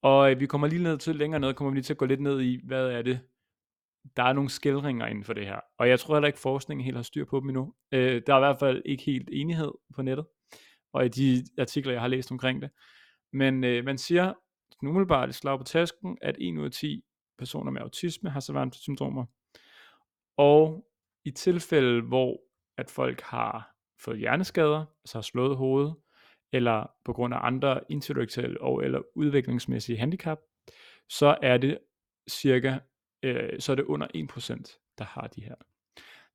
[0.02, 2.06] Og øh, vi kommer lige ned til længere ned, kommer vi lige til at gå
[2.06, 3.20] lidt ned i, hvad er det,
[4.18, 5.60] der er nogle skildringer inden for det her.
[5.78, 7.74] Og jeg tror heller ikke, forskningen helt har styr på dem endnu.
[7.92, 10.26] Øh, der er i hvert fald ikke helt enighed på nettet,
[10.94, 12.70] og i de artikler, jeg har læst omkring det.
[13.34, 14.34] Men øh, man siger
[14.84, 17.04] umiddelbart et slag på tasken, at 1 ud af 10
[17.38, 19.26] personer med autisme har savante syndromer.
[20.38, 20.86] Og
[21.26, 22.42] i tilfælde, hvor
[22.78, 25.96] at folk har fået hjerneskader, altså har slået hovedet,
[26.54, 30.38] eller på grund af andre intellektuelle og eller udviklingsmæssige handicap,
[31.10, 31.78] så er det
[32.30, 32.80] cirka,
[33.24, 35.56] øh, så er det under 1%, der har de her.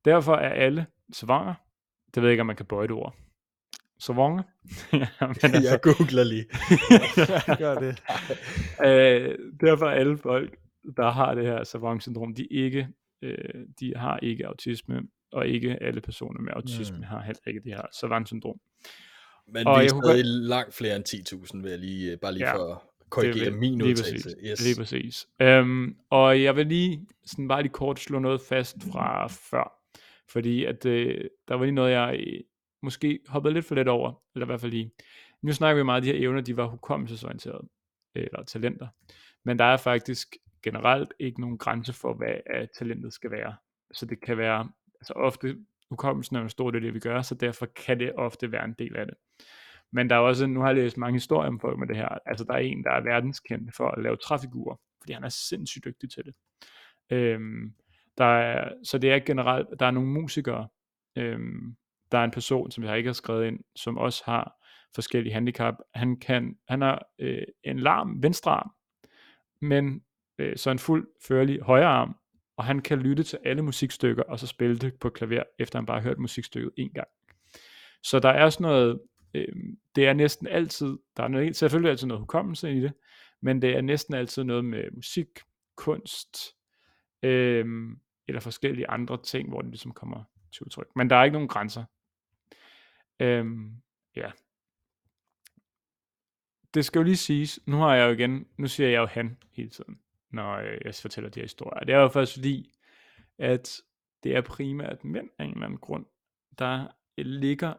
[0.05, 1.53] Derfor er alle savanger,
[2.15, 3.15] det ved jeg ikke, om man kan bøje det ord,
[3.99, 4.43] savanger,
[4.93, 6.45] ja, men altså, Jeg googler lige.
[7.63, 8.03] Gør det.
[8.85, 10.57] øh, derfor er alle folk,
[10.97, 12.87] der har det her savant-syndrom, de, ikke,
[13.21, 17.03] øh, de har ikke autisme, og ikke alle personer med autisme Mm.
[17.03, 18.59] har heller ikke det her savant-syndrom.
[19.47, 21.05] Men Og vi er jeg kunne stadig langt flere end
[21.55, 24.29] 10.000, vil jeg lige, øh, bare lige Ja, for korrigere lige- min lige udtalelse.
[24.29, 24.65] præcis, Yes.
[24.65, 25.27] Lige præcis.
[25.41, 29.73] Øhm, og jeg vil lige sådan bare lige kort slå noget fast fra før,
[30.29, 32.39] fordi at øh, der var lige noget, jeg øh,
[32.83, 34.91] måske hoppede lidt for let over, eller i hvert fald lige.
[35.41, 37.67] Nu snakker vi meget af de her evner, de var hukommelsesorienterede,
[38.15, 38.87] eller talenter.
[39.45, 43.55] Men der er faktisk generelt ikke nogen grænse for, hvad talentet skal være.
[43.93, 44.69] Så det kan være,
[44.99, 45.57] altså ofte,
[45.89, 48.65] hukommelsen er en stor del af det, vi gør, så derfor kan det ofte være
[48.65, 49.15] en del af det.
[49.93, 52.07] Men der er også, nu har jeg læst mange historier om folk med det her,
[52.25, 55.85] altså der er en, der er verdenskendt for at lave træfigurer, fordi han er sindssygt
[55.85, 56.33] dygtig til det.
[57.09, 57.73] Øhm,
[58.17, 60.67] der er, så det er generelt, der er nogle musikere,
[61.17, 61.75] øhm,
[62.11, 64.57] der er en person, som jeg ikke har skrevet ind, som også har
[64.95, 65.75] forskellige handicap.
[65.93, 68.71] Han, kan, han har øh, en larm venstre arm,
[69.61, 70.01] men
[70.39, 72.15] øh, så en fuld førlig højre arm,
[72.57, 75.85] og han kan lytte til alle musikstykker, og så spille det på klaver, efter han
[75.85, 77.07] bare har hørt musikstykket en gang.
[78.03, 78.99] Så der er sådan noget,
[79.33, 79.55] øh,
[79.95, 82.93] det er næsten altid, der er noget, selvfølgelig altid noget hukommelse i det,
[83.41, 85.27] men det er næsten altid noget med musik,
[85.75, 86.37] kunst,
[87.23, 87.65] øh,
[88.27, 90.87] eller forskellige andre ting, hvor det ligesom kommer til udtryk.
[90.95, 91.83] Men der er ikke nogen grænser.
[93.19, 93.45] Øh,
[94.15, 94.31] ja.
[96.73, 99.37] Det skal jo lige siges, nu har jeg jo igen, nu siger jeg jo han
[99.51, 101.79] hele tiden, når øh, jeg fortæller de her historier.
[101.79, 102.73] Det er jo faktisk fordi,
[103.37, 103.81] at
[104.23, 106.05] det er primært mænd af en eller anden grund,
[106.59, 107.73] der ligger,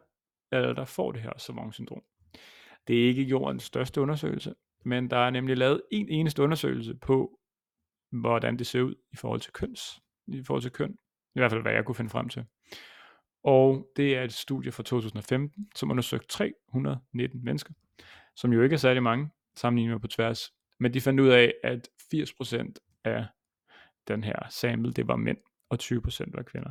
[0.53, 2.03] eller der får det her savant-syndrom.
[2.87, 7.39] Det er ikke jordens største undersøgelse, men der er nemlig lavet en eneste undersøgelse på,
[8.11, 10.99] hvordan det ser ud i forhold til køns, i forhold til køn.
[11.35, 12.45] I hvert fald, hvad jeg kunne finde frem til.
[13.45, 17.75] Og det er et studie fra 2015, som undersøgte 319 mennesker,
[18.37, 20.53] som jo ikke er særlig mange, sammenlignet med på tværs.
[20.81, 23.27] Men de fandt ud af, at 80% af
[24.09, 25.39] den her sample, det var mænd,
[25.71, 26.71] og 20% var kvinder.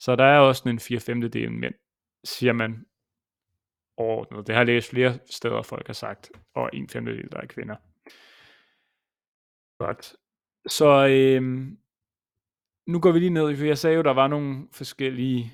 [0.00, 1.74] Så der er også en 4 femtedel mænd,
[2.24, 2.86] siger man
[3.96, 4.46] overordnet.
[4.46, 7.76] Det har jeg læst flere steder, folk har sagt, og en femtedel, der er kvinder.
[9.78, 10.16] Godt.
[10.66, 11.78] Så øhm,
[12.86, 15.52] nu går vi lige ned, for jeg sagde jo, der var nogle forskellige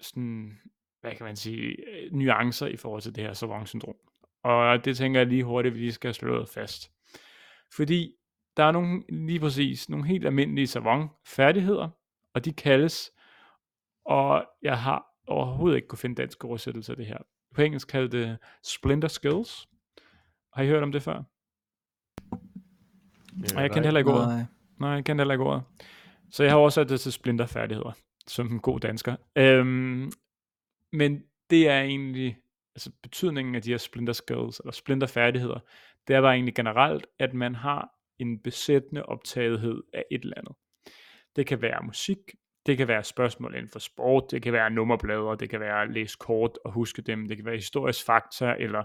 [0.00, 0.58] sådan,
[1.00, 3.96] hvad kan man sige, øh, nuancer i forhold til det her savant-syndrom.
[4.42, 6.92] Og det tænker jeg lige hurtigt, vi lige skal slå fast.
[7.76, 8.14] Fordi
[8.56, 11.88] der er nogle, lige præcis nogle helt almindelige savant-færdigheder,
[12.34, 13.10] og de kaldes,
[14.04, 17.18] og jeg har overhovedet ikke kunne finde dansk oversættelse af det her.
[17.54, 19.68] På engelsk kaldet det Splinter Skills.
[20.54, 21.22] Har I hørt om det før?
[23.42, 24.28] Ja, og jeg kendte heller ikke ordet.
[24.28, 24.44] Nej.
[24.78, 25.62] Nej, jeg kendte heller ikke ordet.
[26.30, 27.92] Så jeg har oversat det til splinterfærdigheder,
[28.26, 29.16] som en god dansker.
[29.36, 30.12] Øhm,
[30.92, 32.38] men det er egentlig,
[32.74, 35.58] altså betydningen af de her splinter skills, eller splinter færdigheder,
[36.08, 40.54] det er bare egentlig generelt, at man har en besættende optagethed af et eller andet.
[41.36, 42.18] Det kan være musik,
[42.68, 45.90] det kan være spørgsmål inden for sport, det kan være nummerblader, det kan være at
[45.90, 48.84] læse kort og huske dem, det kan være historisk fakta, eller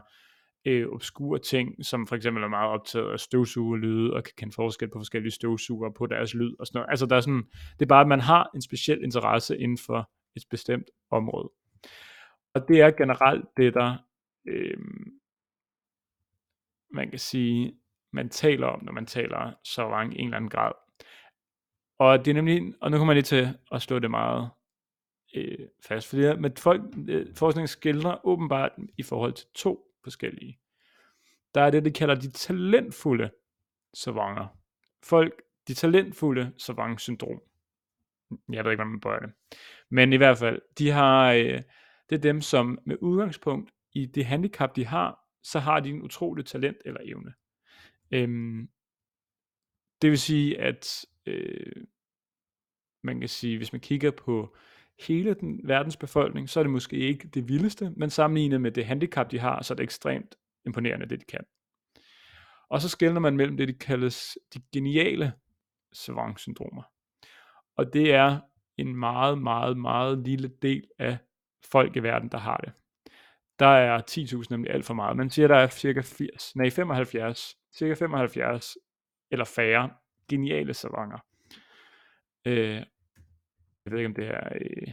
[0.66, 4.90] øh, obskure ting, som for eksempel er meget optaget af støvsugerlyde, og kan kende forskel
[4.90, 6.90] på forskellige støvsuger på deres lyd og sådan noget.
[6.90, 7.44] Altså der er sådan,
[7.80, 11.50] det er bare, at man har en speciel interesse inden for et bestemt område.
[12.54, 13.98] Og det er generelt det, der
[14.48, 14.78] øh,
[16.92, 17.74] man kan sige,
[18.14, 20.72] man taler om, når man taler så lang en eller anden grad.
[21.98, 24.50] Og det er nemlig, og nu kommer jeg lige til at slå det meget
[25.36, 30.60] øh, fast, fordi med folk, øh, forskning skildrer åbenbart i forhold til to forskellige.
[31.56, 33.32] Der er det, de kalder de talentfulde
[33.94, 34.48] savanter.
[35.04, 37.42] Folk, de talentfulde savant-syndrom.
[38.52, 39.32] Jeg ved ikke, hvordan man bøjer det.
[39.90, 41.62] Men i hvert fald, de har, øh,
[42.10, 46.02] det er dem, som med udgangspunkt i det handicap, de har, så har de en
[46.02, 47.34] utrolig talent eller evne.
[48.12, 48.70] Øhm,
[50.02, 51.84] det vil sige, at øh,
[53.04, 54.56] man kan sige, hvis man kigger på
[55.00, 58.86] hele den verdens befolkning, så er det måske ikke det vildeste, men sammenlignet med det
[58.86, 61.46] handicap, de har, så er det ekstremt imponerende, det de kan.
[62.70, 65.34] Og så skældner man mellem det, de kaldes de geniale
[65.94, 66.84] savant-syndromer.
[67.78, 68.40] Og det er
[68.78, 71.18] en meget, meget, meget lille del af
[71.72, 72.74] folk i verden, der har det.
[73.60, 75.18] Der er 10.000 nemlig alt for meget.
[75.18, 78.78] Man siger, der er cirka 80, nej 75, cirka 75
[79.32, 79.90] eller færre
[80.30, 81.18] geniale savanger.
[82.46, 82.84] Øh,
[83.86, 84.88] jeg ved ikke, om det er øh,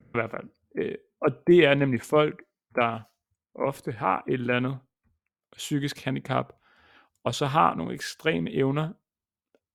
[0.00, 0.48] i hvert fald.
[0.74, 2.42] Øh, og det er nemlig folk,
[2.74, 3.00] der
[3.54, 4.78] ofte har et eller andet
[5.52, 6.52] psykisk handicap,
[7.24, 8.92] og så har nogle ekstreme evner,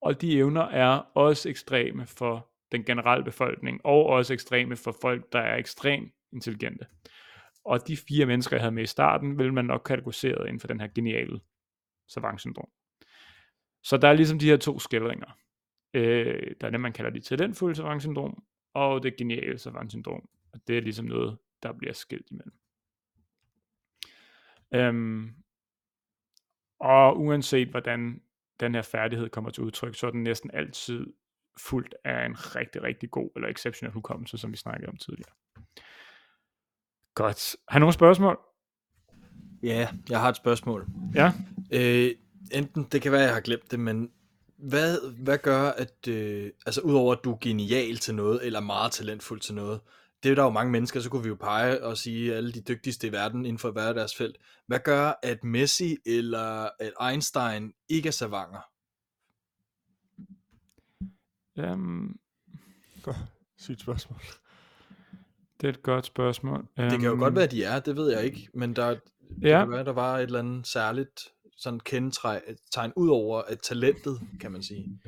[0.02, 5.34] og de evner er også ekstreme for den generelle befolkning, og også ekstreme for folk,
[5.34, 6.86] der er ekstremt intelligente.
[7.66, 10.68] Og de fire mennesker, jeg havde med i starten, vil man nok kategorisere inden for
[10.68, 11.40] den her geniale
[12.08, 12.70] savant-syndrom.
[13.86, 15.40] Så der er ligesom de her to skældringer.
[15.94, 18.44] Øh, der er det, man kalder de talentfulde savant-syndrom,
[18.74, 20.30] og det geniale savant-syndrom.
[20.54, 22.54] Og det er ligesom noget, der bliver skilt imellem.
[24.74, 25.36] Øhm,
[26.80, 28.22] og uanset hvordan
[28.60, 31.14] den her færdighed kommer til udtryk, så er den næsten altid
[31.60, 35.34] fuldt af en rigtig, rigtig god eller exceptionel hukommelse, som vi snakkede om tidligere.
[37.16, 37.56] Godt.
[37.68, 38.40] Har I nogle spørgsmål?
[39.64, 40.88] Ja, jeg har et spørgsmål.
[41.16, 41.32] Ja?
[41.74, 42.12] Øh,
[42.52, 44.12] enten, det kan være, jeg har glemt det, men
[44.58, 48.92] hvad, hvad gør, at, øh, altså udover at du er genial til noget, eller meget
[48.92, 49.80] talentfuld til noget,
[50.24, 52.62] det er der jo mange mennesker, så kunne vi jo pege og sige alle de
[52.62, 54.38] dygtigste i verden inden for hver deres felt.
[54.68, 58.62] Hvad gør, at Messi eller at Einstein ikke er savanger?
[61.74, 62.20] Um,
[63.58, 64.20] Sygt spørgsmål.
[65.62, 66.68] Det er et godt spørgsmål.
[66.78, 68.90] Det kan jo Øhm, godt være, at de er, det ved jeg ikke, men der,
[68.90, 69.00] det
[69.42, 69.60] Ja.
[69.60, 71.22] kan være, der var et eller andet særligt
[71.58, 75.00] sådan kendetegn ud over at talentet, kan man sige.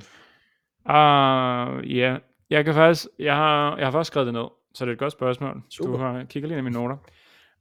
[0.86, 2.18] Ah, ja.
[2.50, 5.00] Jeg kan faktisk, jeg har, jeg har faktisk skrevet det ned, så det er et
[5.00, 5.64] godt spørgsmål.
[5.70, 5.92] Super.
[5.92, 6.98] Du har kigget lige i mine noter.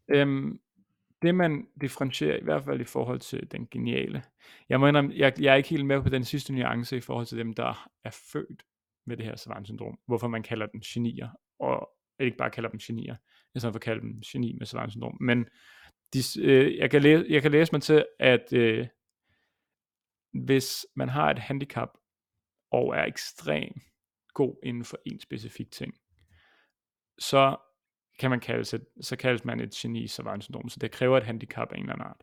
[0.09, 0.61] Øhm,
[1.23, 4.23] det man differentierer, i hvert fald i forhold til den geniale.
[4.69, 7.27] Jeg må indrømme, jeg, jeg er ikke helt med på den sidste nuance i forhold
[7.27, 8.63] til dem, der er født
[9.07, 9.99] med det her savant-syndrom.
[10.07, 11.29] Hvorfor man kalder dem genier,
[11.61, 11.89] og
[12.21, 13.17] ikke bare kalder dem genier,
[13.55, 15.17] i stedet for at kalde dem geni med savant-syndrom.
[15.21, 15.47] Men
[16.17, 18.87] de, øh, jeg, kan læse, jeg kan læse mig til, at øh,
[20.33, 21.89] hvis man har et handicap,
[22.73, 23.81] og er ekstrem
[24.35, 25.95] god inden for en specifik ting,
[27.19, 27.57] så
[28.19, 31.25] kan man kalde sig, så kaldes man et geni savant syndrom, så det kræver et
[31.25, 32.23] handicap af en eller anden art.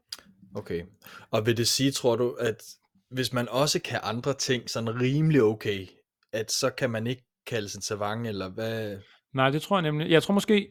[0.55, 0.83] Okay.
[1.31, 2.63] Og vil det sige, tror du, at
[3.09, 5.87] hvis man også kan andre ting sådan rimelig okay,
[6.31, 8.99] at så kan man ikke kalde sig savant, eller hvad?
[9.33, 10.09] Nej, det tror jeg nemlig.
[10.11, 10.69] Jeg tror måske,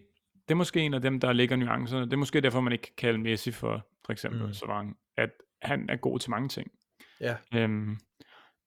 [0.52, 2.04] det er måske en af dem, der ligger nuancerne.
[2.04, 4.52] Det er måske derfor, man ikke kan kalde Messi for, for eksempel, Mm.
[4.52, 5.30] savant, at
[5.62, 6.70] han er god til mange ting.
[7.20, 7.36] Ja.
[7.54, 7.96] Øhm,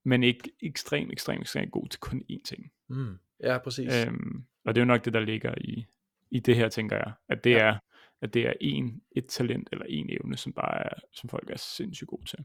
[0.04, 2.72] men ikke ekstremt, ekstremt, ekstremt god til kun én ting.
[2.90, 3.18] Mm.
[3.44, 4.06] Ja, præcis.
[4.08, 5.86] Øhm, og det er jo nok det, der ligger i,
[6.32, 7.12] i det her, tænker jeg.
[7.30, 7.58] At det Ja.
[7.58, 7.78] er
[8.22, 11.58] at det er en, et talent eller en evne, som bare er, som folk er
[11.58, 12.40] sindssygt gode til.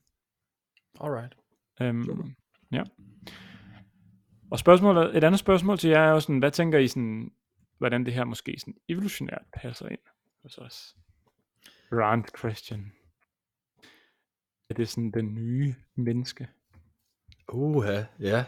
[1.00, 1.34] Alright.
[1.82, 2.24] Øhm, Super.
[2.72, 2.82] ja.
[4.50, 7.32] Og spørgsmålet, et andet spørgsmål til jer er jo sådan, hvad tænker I sådan,
[7.80, 10.00] hvordan det her måske sådan evolutionært passer ind
[10.42, 10.96] hos os?
[11.92, 12.92] Rand Christian.
[14.70, 16.48] Er det sådan den nye menneske?
[17.52, 18.44] Uha, ja.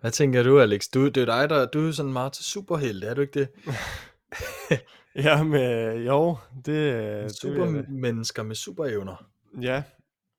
[0.00, 0.88] Hvad tænker du, Alex?
[0.94, 3.48] Du, det er dig, der du er sådan meget til superhelte, er du ikke det?
[5.14, 7.28] Ja, men jo, det, da.
[7.28, 9.30] Supermennesker med superevner.
[9.60, 9.82] Ja,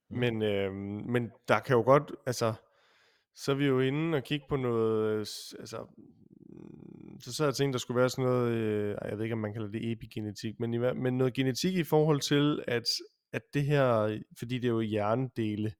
[0.09, 0.73] men, øh,
[1.09, 2.53] men der kan jo godt, altså,
[3.35, 5.19] så er vi jo inde og kigge på noget, øh,
[5.59, 5.85] altså,
[7.23, 9.39] så sad jeg og tænkte, der skulle være sådan noget, øh, jeg ved ikke, om
[9.39, 12.83] man kalder det epigenetik, men, i, men noget genetik i forhold til, at,
[13.33, 15.73] at det her, fordi det er jo hjernedele,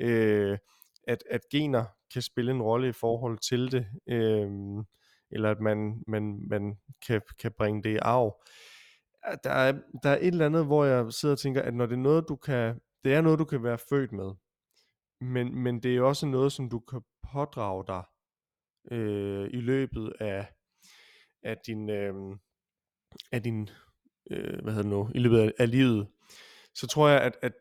[0.00, 0.58] øh,
[1.06, 4.48] at, at gener kan spille en rolle i forhold til det, øh,
[5.30, 8.42] eller at man, man, man kan, kan bringe det i arv.
[9.44, 9.72] Der er,
[10.02, 12.24] der er et eller andet, hvor jeg sidder og tænker, at når det er noget,
[12.28, 14.32] du kan, det er noget, du kan være født med,
[15.20, 17.00] men, men det er også noget, som du kan
[17.32, 18.02] pådrage dig
[18.90, 20.46] øh, i løbet af,
[21.46, 22.14] af din, øh,
[23.32, 23.70] af din
[24.30, 26.06] øh, hvad hedder det nu, i løbet af, af livet,
[26.74, 27.52] så tror jeg, at, at,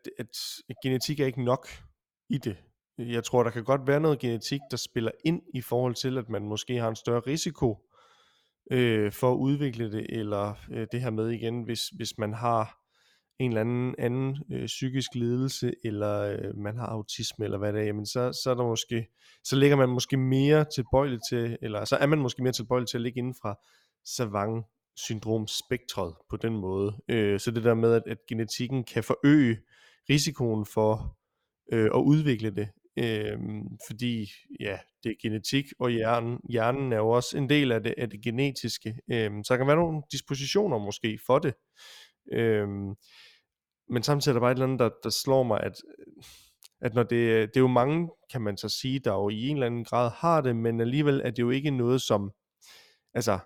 [0.70, 1.68] at genetik er ikke nok
[2.30, 2.58] i det.
[2.98, 6.30] Jeg tror, der kan godt være noget genetik, der spiller ind i forhold til, at
[6.30, 7.90] man måske har en større risiko
[8.72, 12.85] øh, for at udvikle det, eller øh, det her med igen, hvis, hvis man har
[13.40, 17.82] en eller anden anden øh, psykisk lidelse, eller øh, man har autisme, eller hvad det
[17.82, 19.08] er, jamen så, så er der måske,
[19.44, 22.98] så ligger man måske mere tilbøjelig til, eller så er man måske mere tilbøjelig til
[22.98, 23.56] at ligge inden fra
[24.06, 24.66] savant
[24.98, 26.96] syndromspektret på den måde.
[27.10, 29.58] Øh, så det der med, at, at genetikken kan forøge
[30.10, 31.18] risikoen for
[31.72, 33.38] øh, at udvikle det, øh,
[33.88, 37.94] fordi ja, det er genetik, og hjernen, hjernen er jo også en del af det,
[37.98, 39.00] af det genetiske.
[39.12, 41.54] Øh, så der kan være nogle dispositioner måske for det.
[42.34, 42.96] Øhm,
[43.90, 45.74] men samtidig er der bare et eller andet, der, der slår mig, at,
[46.82, 49.48] at når det, øh, det er jo mange, kan man så sige, der jo i
[49.48, 52.32] en eller anden grad har det, men alligevel er det jo ikke noget, som,
[53.14, 53.40] altså,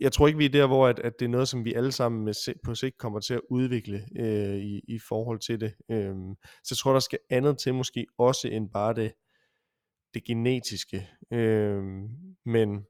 [0.00, 1.92] jeg, tror ikke, vi er der, hvor at, at det er noget, som vi alle
[1.92, 5.74] sammen med, på sigt kommer til at udvikle øh, i, i forhold til det.
[5.90, 9.12] Øhm, så jeg tror, der skal andet til måske også end bare det,
[10.14, 11.10] det genetiske.
[11.32, 12.08] Øhm,
[12.44, 12.86] men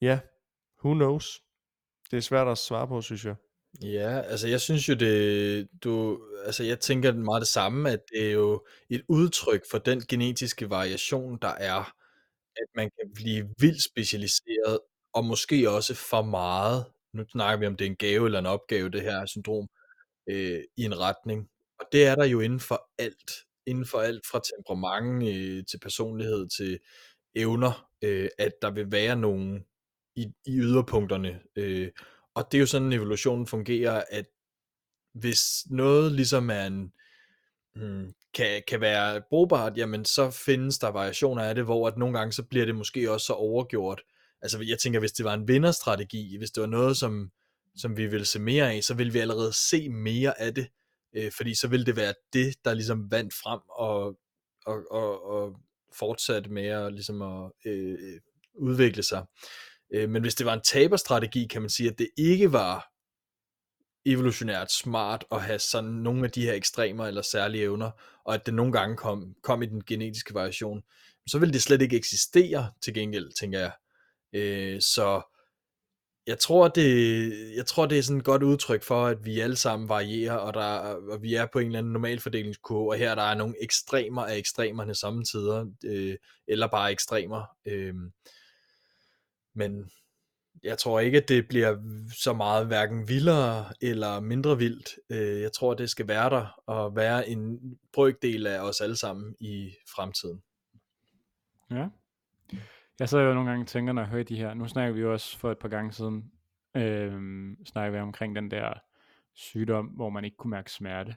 [0.00, 0.20] ja,
[0.84, 1.40] who knows?
[2.10, 3.34] Det er svært at svare på, synes jeg.
[3.82, 8.26] Ja, altså jeg synes jo det, du, altså jeg tænker meget det samme, at det
[8.28, 11.92] er jo et udtryk for den genetiske variation, der er,
[12.56, 14.78] at man kan blive vildt specialiseret,
[15.14, 18.46] og måske også for meget, nu snakker vi om det er en gave eller en
[18.46, 19.68] opgave, det her syndrom,
[20.30, 21.48] øh, i en retning.
[21.80, 23.32] Og det er der jo inden for alt,
[23.66, 26.78] inden for alt fra temperament øh, til personlighed til
[27.36, 29.64] evner, øh, at der vil være nogen
[30.16, 31.88] i, i yderpunkterne, øh,
[32.38, 34.26] og det er jo sådan, evolutionen fungerer, at
[35.14, 36.92] hvis noget ligesom er en,
[37.74, 42.18] hmm, kan, kan være brugbart, jamen så findes der variationer af det, hvor at nogle
[42.18, 44.02] gange så bliver det måske også så overgjort.
[44.42, 47.30] Altså jeg tænker, hvis det var en vinderstrategi, hvis det var noget, som,
[47.76, 50.68] som vi ville se mere af, så ville vi allerede se mere af det,
[51.16, 54.18] øh, fordi så ville det være det, der ligesom vandt frem og,
[54.66, 55.56] og, og, og
[55.98, 58.20] fortsatte med at, ligesom at øh, øh,
[58.54, 59.24] udvikle sig.
[59.90, 62.90] Øh, men hvis det var en taberstrategi, kan man sige, at det ikke var
[64.06, 67.90] evolutionært smart at have sådan nogle af de her ekstremer eller særlige evner,
[68.24, 70.82] og at det nogle gange kom, kom i den genetiske variation,
[71.26, 73.72] så ville det slet ikke eksistere til gengæld, tænker jeg.
[74.32, 75.22] Øh, så
[76.26, 79.56] Jeg tror, det, jeg tror, det er sådan et godt udtryk for, at vi alle
[79.56, 80.64] sammen varierer, og, der,
[81.12, 84.36] og vi er på en eller anden normalfordelingskurve, og her der er nogle ekstremer af
[84.36, 86.16] ekstremerne samtidig, øh,
[86.48, 87.44] eller bare ekstremer.
[87.66, 87.94] Øh,
[89.58, 89.90] men
[90.62, 91.76] jeg tror ikke, at det bliver
[92.16, 94.88] så meget hverken vildere eller mindre vildt.
[95.10, 97.60] Øh, jeg tror, det skal være der og være en
[97.92, 100.42] brøkdel af os alle sammen i fremtiden.
[101.70, 101.88] Ja.
[102.98, 105.00] Jeg sidder jo nogle gange og tænker, når jeg hører de her, nu snakker vi
[105.00, 106.32] jo også for et par gange siden,
[106.76, 107.12] øh,
[107.66, 108.72] snakker vi omkring den der
[109.34, 111.16] sygdom, hvor man ikke kunne mærke smerte.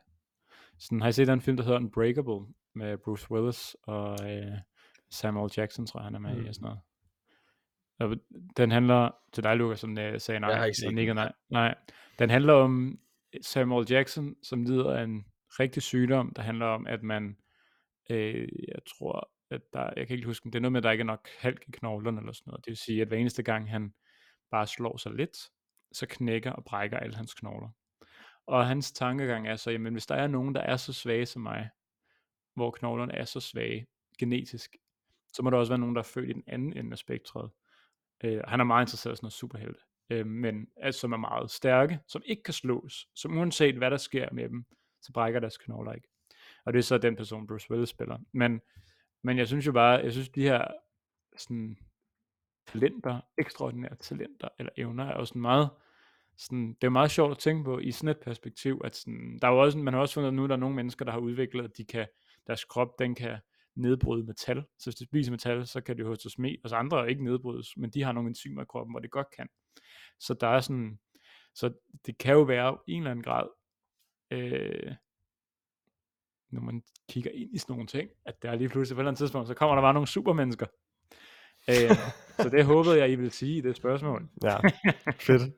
[0.80, 4.58] Sådan, har I set den film, der hedder Unbreakable, med Bruce Willis og øh,
[5.10, 6.46] Samuel Jackson, tror jeg, han er med mm.
[6.46, 6.80] i og sådan noget.
[8.02, 8.18] Og
[8.58, 11.32] den handler, til dig Lukas, som uh, sagde nej, jeg har ikke set ikke, nej,
[11.49, 11.76] nej.
[12.20, 12.99] Den handler om
[13.41, 15.26] Samuel Jackson, som lider af en
[15.60, 17.38] rigtig sygdom, der handler om, at man,
[18.10, 20.91] øh, jeg tror, at der, jeg kan ikke huske, det er noget med, at der
[20.91, 22.66] ikke er nok halk i knoglerne eller sådan noget.
[22.66, 23.93] Det vil sige, at hver eneste gang han
[24.52, 25.38] bare slår sig lidt,
[25.91, 27.70] så knækker og brækker alle hans knogler.
[28.47, 31.41] Og hans tankegang er så, jamen hvis der er nogen, der er så svage som
[31.41, 31.70] mig,
[32.54, 33.88] hvor knoglerne er så svage
[34.20, 34.76] genetisk,
[35.34, 37.52] så må der også være nogen, der er født i den anden ende af spektret.
[38.24, 41.52] Øh, han er meget interesseret i sådan noget superhelte, øh, men altså, som er meget
[41.52, 44.66] stærke, som ikke kan slås, som uanset hvad der sker med dem,
[45.02, 46.08] så brækker deres knogler ikke.
[46.66, 48.18] Og det er så den person, Bruce Willis spiller.
[48.32, 48.62] Men
[49.24, 50.68] men jeg synes jo bare, jeg synes de her
[51.38, 51.78] sådan
[52.68, 55.70] talenter, ekstraordinære talenter eller evner, er jo sådan meget,
[56.38, 59.48] sådan, det er meget sjovt at tænke på i sådan et perspektiv, at sådan, der
[59.48, 61.64] er jo også, man har også fundet nu, der er nogle mennesker, der har udviklet,
[61.64, 62.08] at de kan,
[62.48, 63.38] deres krop, den kan
[63.76, 64.64] nedbryde metal.
[64.80, 67.78] Så hvis de spiser metal, så kan det hos os med, og andre ikke nedbrydes,
[67.78, 69.48] men de har nogle enzymer i kroppen, hvor det godt kan.
[70.20, 71.00] Så der er sådan,
[71.56, 71.74] så
[72.06, 73.48] det kan jo være i en eller anden grad,
[74.32, 74.96] øh,
[76.52, 79.10] når man kigger ind i sådan nogle ting, at der lige pludselig på et eller
[79.12, 80.68] andet tidspunkt, så kommer der bare nogle supermennesker.
[81.70, 81.96] Øh,
[82.40, 84.30] så det håbede jeg, I ville sige i det spørgsmål.
[84.44, 84.58] Ja,
[85.28, 85.54] fedt.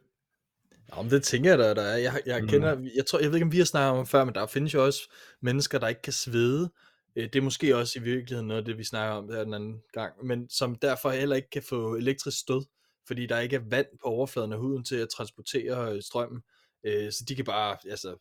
[0.95, 1.97] Ja, men det tænker jeg da, der er.
[1.97, 2.47] Jeg, jeg mm.
[2.47, 4.73] kender, jeg, tror, jeg ved ikke, om vi har snakket om før, men der findes
[4.73, 6.71] jo også mennesker, der ikke kan svede.
[7.15, 9.53] Øh, det er måske også i virkeligheden noget af det, vi snakker om der den
[9.53, 12.65] anden gang, men som derfor heller ikke kan få elektrisk stød,
[13.07, 16.41] fordi der ikke er vand på overfladen af huden til at transportere strømmen.
[16.83, 18.15] Øh, så de kan bare altså,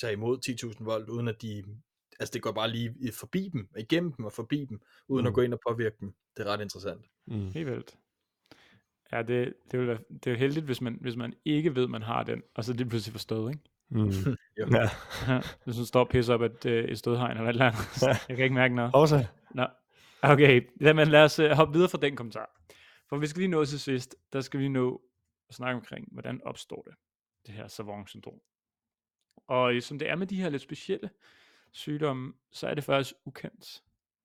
[0.00, 0.38] tage imod
[0.78, 1.64] 10.000 volt, uden at de
[2.20, 5.26] altså det går bare lige forbi dem, igennem dem og forbi dem, uden mm.
[5.26, 6.14] at gå ind og påvirke dem.
[6.36, 7.06] Det er ret interessant.
[7.26, 7.50] Mm.
[7.50, 7.96] Helt vildt.
[9.12, 11.88] Ja, det, det, vil være, det er jo heldigt, hvis man, hvis man ikke ved,
[11.88, 13.62] man har den, og så det pludselig forstået, ikke?
[13.88, 14.10] Mm.
[14.58, 14.64] ja.
[15.28, 15.40] ja.
[15.64, 18.28] Hvis man står og pisser op et, øh, et stødhegn eller et eller andet.
[18.28, 18.94] Jeg kan ikke mærke noget.
[18.94, 19.26] Også.
[19.54, 19.66] Nå.
[20.22, 22.50] Okay, Jamen, lad os uh, hoppe videre fra den kommentar.
[23.08, 25.02] For vi skal lige nå til sidst, der skal vi nå
[25.48, 26.94] at snakke omkring, hvordan opstår det,
[27.46, 28.40] det her savant-syndrom.
[29.48, 31.10] Og som det er med de her lidt specielle
[31.72, 33.82] sygdomme, så er det faktisk ukendt.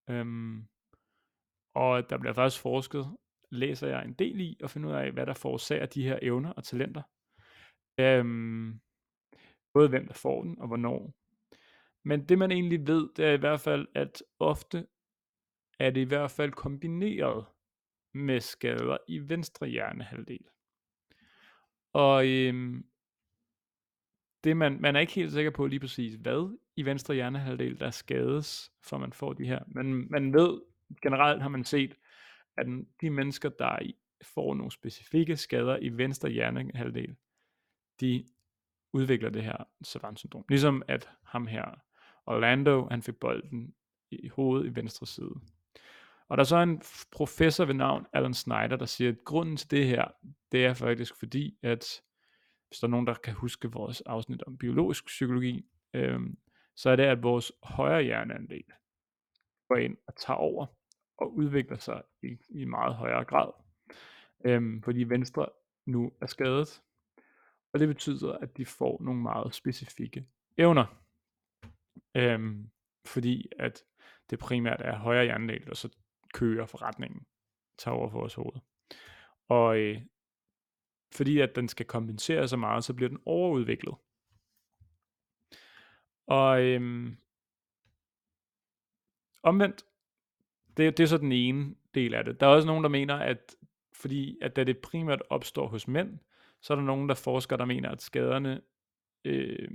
[0.09, 0.67] Øhm,
[1.73, 3.17] og der bliver faktisk forsket,
[3.49, 6.53] læser jeg en del i, og finde ud af, hvad der forårsager de her evner
[6.53, 7.01] og talenter.
[7.97, 8.79] Øhm,
[9.73, 11.13] både hvem der får den, og hvornår.
[12.03, 14.87] Men det man egentlig ved, det er i hvert fald, at ofte
[15.79, 17.45] er det i hvert fald kombineret
[18.13, 20.45] med skader i venstre hjernehalvdel.
[21.93, 22.85] Og øhm,
[24.43, 27.91] det man, man er ikke helt sikker på lige præcis, hvad i venstre hjernehalvdel, der
[27.91, 29.63] skades, for man får de her.
[29.67, 30.61] Men man ved,
[31.01, 31.95] generelt har man set,
[32.57, 32.65] at
[33.01, 33.79] de mennesker, der
[34.23, 37.15] får nogle specifikke skader i venstre hjernehalvdel,
[37.99, 38.25] de
[38.93, 40.45] udvikler det her savant-syndrom.
[40.49, 41.65] Ligesom at ham her,
[42.25, 43.73] Orlando, han fik bolden
[44.11, 45.33] i hovedet i venstre side.
[46.27, 46.81] Og der er så en
[47.11, 50.07] professor ved navn Alan Snyder, der siger, at grunden til det her,
[50.51, 52.01] det er faktisk fordi, at
[52.67, 56.37] hvis der er nogen, der kan huske vores afsnit om biologisk psykologi, øhm,
[56.75, 58.63] så er det, at vores højre hjerneandel
[59.69, 60.65] går ind og tager over
[61.17, 63.51] og udvikler sig i, i meget højere grad.
[64.45, 65.45] Øhm, fordi venstre
[65.85, 66.81] nu er skadet.
[67.73, 70.25] Og det betyder, at de får nogle meget specifikke
[70.57, 70.85] evner.
[72.15, 72.69] Øhm,
[73.05, 73.83] fordi at
[74.29, 75.89] det primært er højre hjernedel, og så
[76.33, 77.25] kører forretningen,
[77.77, 78.61] tager over for vores hoved.
[79.47, 80.01] Og øh,
[81.15, 83.95] fordi at den skal kompensere så meget, så bliver den overudviklet.
[86.27, 87.17] Og øhm,
[89.43, 89.85] omvendt,
[90.77, 92.39] det, det er så den ene del af det.
[92.39, 93.55] Der er også nogen, der mener, at
[93.93, 96.19] fordi at da det primært opstår hos mænd,
[96.63, 98.61] så er der nogen, der forsker, der mener, at skaderne
[99.25, 99.69] øh,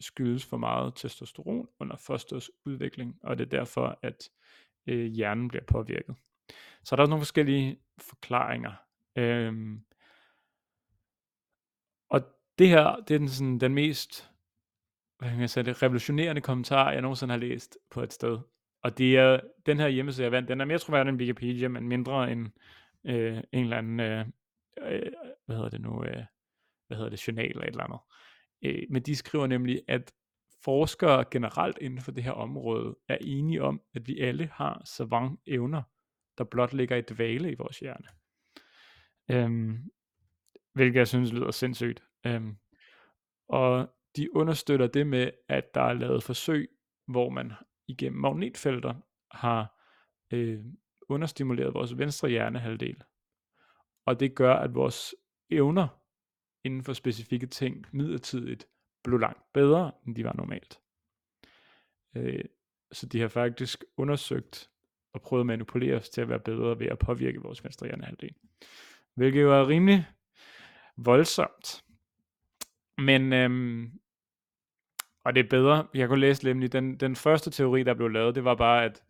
[0.00, 4.30] skyldes for meget testosteron under fosters udvikling, og det er derfor, at
[4.86, 6.14] øh, hjernen bliver påvirket.
[6.84, 8.72] Så der er også nogle forskellige forklaringer.
[9.16, 9.78] Øh,
[12.10, 12.20] og
[12.58, 14.30] det her, det er den, sådan, den mest
[15.18, 18.38] hvad kan jeg sige, det, revolutionerende kommentar, jeg nogensinde har læst på et sted.
[18.82, 21.88] Og det er, den her hjemmeside, jeg vandt, den er mere troværdig end Wikipedia, men
[21.88, 22.48] mindre end
[23.04, 24.26] øh, en eller anden øh,
[24.78, 25.12] øh
[25.48, 26.24] hvad hedder det nu, øh,
[26.86, 28.00] hvad hedder det, journal eller et eller andet.
[28.64, 30.12] Øh, men de skriver nemlig, at
[30.64, 35.40] forskere generelt inden for det her område er enige om, at vi alle har savant
[35.46, 35.82] evner,
[36.38, 38.08] der blot ligger i dvale i vores hjerne.
[39.30, 39.90] Øhm,
[40.74, 42.02] hvilket jeg synes lyder sindssygt.
[42.26, 42.56] Øhm,
[43.48, 46.68] og de understøtter det med, at der er lavet forsøg,
[47.06, 47.52] hvor man
[47.88, 48.94] igennem magnetfelter
[49.30, 49.78] har
[50.32, 50.64] øh,
[51.08, 53.02] understimuleret vores venstre hjernehalvdel.
[54.06, 55.14] Og det gør, at vores
[55.50, 55.88] evner
[56.64, 58.66] inden for specifikke ting midlertidigt
[59.04, 60.80] blev langt bedre, end de var normalt.
[62.16, 62.44] Øh,
[62.92, 64.70] så de har faktisk undersøgt
[65.12, 68.34] og prøvet at manipulere os til at være bedre ved at påvirke vores menstruerende halvdel.
[69.14, 70.06] Hvilket jo er rimelig
[70.96, 71.84] voldsomt.
[72.98, 73.92] Men, øhm,
[75.24, 78.34] og det er bedre, jeg kunne læse nemlig, den, den første teori, der blev lavet,
[78.34, 79.02] det var bare, at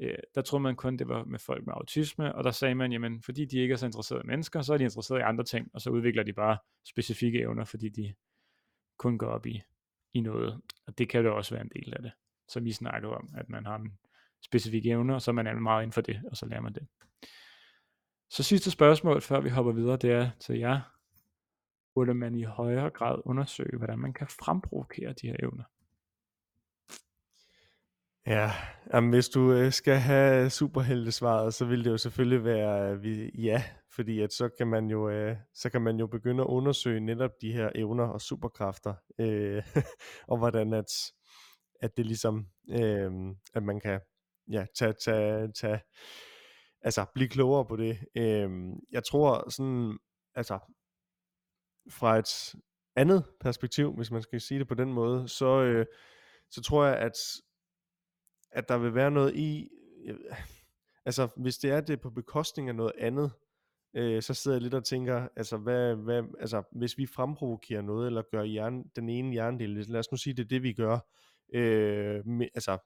[0.00, 2.92] øh, der troede man kun, det var med folk med autisme, og der sagde man,
[2.92, 5.44] jamen, fordi de ikke er så interesserede i mennesker, så er de interesserede i andre
[5.44, 8.14] ting, og så udvikler de bare specifikke evner, fordi de
[8.98, 9.62] kun går op i,
[10.12, 10.60] i noget.
[10.86, 12.12] Og det kan jo også være en del af det,
[12.48, 13.98] som vi snakker om, at man har en
[14.44, 16.86] specifik evne, og så er man meget inden for det, og så lærer man det.
[18.30, 20.80] Så sidste spørgsmål, før vi hopper videre, det er til jer.
[21.94, 25.64] Burde man i højere grad undersøge, hvordan man kan fremprovokere de her evner?
[28.26, 28.50] Ja,
[28.94, 33.30] jamen, hvis du øh, skal have superheltesvaret, så vil det jo selvfølgelig være øh, vi,
[33.34, 37.00] ja, fordi at så kan man jo øh, så kan man jo begynde at undersøge
[37.00, 39.62] netop de her evner og superkræfter øh,
[40.30, 40.86] og hvordan at
[41.80, 43.10] at det ligesom øh,
[43.54, 44.00] at man kan
[44.52, 45.80] ja tage tage tage
[46.80, 47.98] altså blive klogere på det.
[48.16, 48.50] Øh,
[48.92, 49.98] jeg tror sådan
[50.34, 50.58] altså
[51.90, 52.54] fra et
[52.96, 55.86] andet perspektiv, hvis man skal sige det på den måde, så øh,
[56.50, 57.12] så tror jeg at
[58.54, 59.68] at der vil være noget i,
[60.06, 60.16] øh,
[61.04, 63.32] altså hvis det er det på bekostning af noget andet,
[63.96, 68.06] øh, så sidder jeg lidt og tænker, altså, hvad, hvad, altså hvis vi fremprovokerer noget,
[68.06, 70.98] eller gør hjerne, den ene hjernedel, lad os nu sige, det er det vi gør,
[71.54, 72.78] øh, med, altså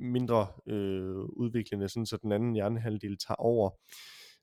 [0.00, 3.70] mindre øh, udviklende, sådan så den anden hjernehalvdel tager over,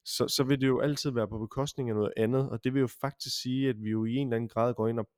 [0.05, 2.80] så, så vil det jo altid være på bekostning af noget andet, og det vil
[2.80, 5.09] jo faktisk sige, at vi jo i en eller anden grad går ind og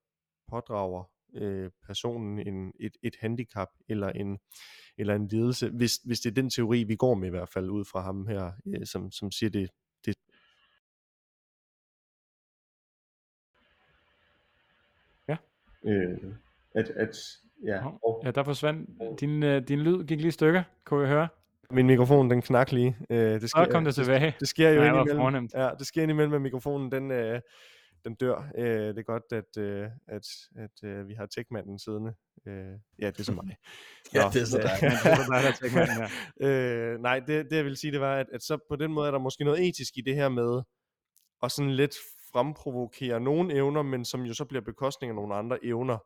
[0.50, 4.40] pådrager øh, personen en, et, et handicap eller en,
[4.98, 7.70] eller en lidelse, hvis, hvis det er den teori, vi går med i hvert fald
[7.70, 9.70] ud fra ham her, øh, som, som siger det,
[10.06, 10.16] det.
[15.28, 15.38] Ja.
[15.86, 16.18] Øh,
[16.76, 17.18] at, at,
[17.66, 17.88] ja.
[18.06, 21.28] Og, ja, der forsvandt, din, øh, din lyd gik lige stykker, kunne jeg høre.
[21.72, 22.98] Min mikrofon, den knak lige.
[23.10, 24.26] Øh, det sker, Så kom det tilbage.
[24.26, 25.50] Det, det sker jo ja, indimellem.
[25.54, 27.42] Ja, det sker indimellem, at mikrofonen, den, øh,
[28.06, 28.52] den dør.
[28.58, 32.14] Øh, det er godt, at, øh, at, at øh, vi har techmanden siddende.
[32.48, 33.56] Øh, ja, det er så mig.
[34.16, 34.78] ja, det er så dig.
[34.82, 36.94] det er dig, der her.
[36.94, 39.08] øh, nej, det, det jeg vil sige, det var, at, at så på den måde
[39.08, 40.62] er der måske noget etisk i det her med
[41.44, 41.96] at sådan lidt
[42.34, 45.98] fremprovokere nogle evner, men som jo så bliver bekostning af nogle andre evner.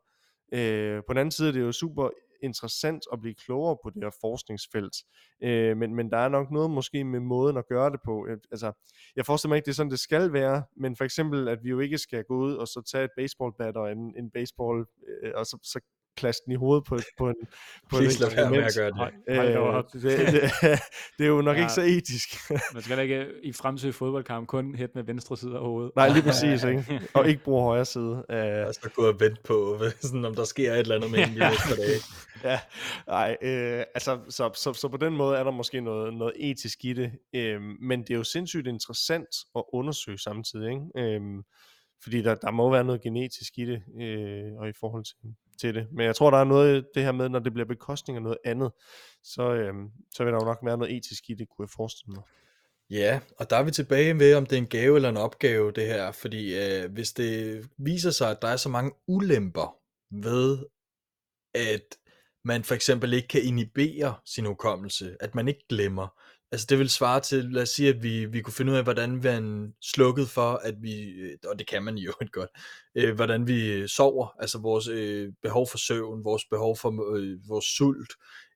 [0.52, 2.10] Øh, på den anden side er det jo super
[2.42, 4.96] interessant at blive klogere på det her forskningsfelt.
[5.42, 8.26] Øh, men, men der er nok noget måske med måden at gøre det på.
[8.26, 8.72] Øh, altså,
[9.16, 11.68] jeg forestiller mig ikke, det er sådan, det skal være, men for eksempel, at vi
[11.68, 15.32] jo ikke skal gå ud og så tage et baseballbat og en, en baseball, øh,
[15.34, 15.80] og så, så
[16.16, 17.34] klaste den i hovedet på, på en
[17.90, 19.12] på Please lad være med at gøre det.
[19.28, 20.42] Øh, det, det,
[21.18, 22.28] det er jo nok ja, ikke så etisk.
[22.74, 25.92] man skal ikke i fremtidig fodboldkamp kun hætte med venstre side af hovedet.
[25.96, 26.64] Nej, lige præcis.
[26.64, 27.00] ikke?
[27.14, 28.24] Og ikke bruge højre side.
[28.28, 31.18] Uh, jeg skal gå og vente på, sådan, om der sker et eller andet med
[31.18, 32.00] en næste dage.
[32.44, 32.60] ja,
[33.06, 36.84] nej, øh, altså, så, så, så, på den måde er der måske noget, noget etisk
[36.84, 41.14] i det, øh, men det er jo sindssygt interessant at undersøge samtidig, ikke?
[41.14, 41.20] Øh,
[42.02, 45.16] fordi der, der må være noget genetisk i det, øh, og i forhold til,
[45.60, 45.86] til det.
[45.92, 48.38] Men jeg tror, der er noget det her med, når det bliver bekostning af noget
[48.44, 48.72] andet,
[49.24, 49.74] så, øh,
[50.14, 52.22] så vil der jo nok være noget etisk i det, kunne jeg forestille mig.
[52.90, 55.72] Ja, og der er vi tilbage ved, om det er en gave eller en opgave,
[55.72, 56.12] det her.
[56.12, 59.76] Fordi øh, hvis det viser sig, at der er så mange ulemper
[60.10, 60.58] ved,
[61.54, 61.96] at
[62.44, 66.20] man for eksempel ikke kan inhibere sin hukommelse, at man ikke glemmer,
[66.52, 68.82] Altså det vil svare til, lad os sige, at vi, vi kunne finde ud af,
[68.82, 72.50] hvordan man slukket for, at vi, øh, og det kan man jo ikke godt,
[72.94, 77.48] øh, hvordan vi øh, sover, altså vores øh, behov for søvn, vores behov for øh,
[77.48, 78.12] vores sult,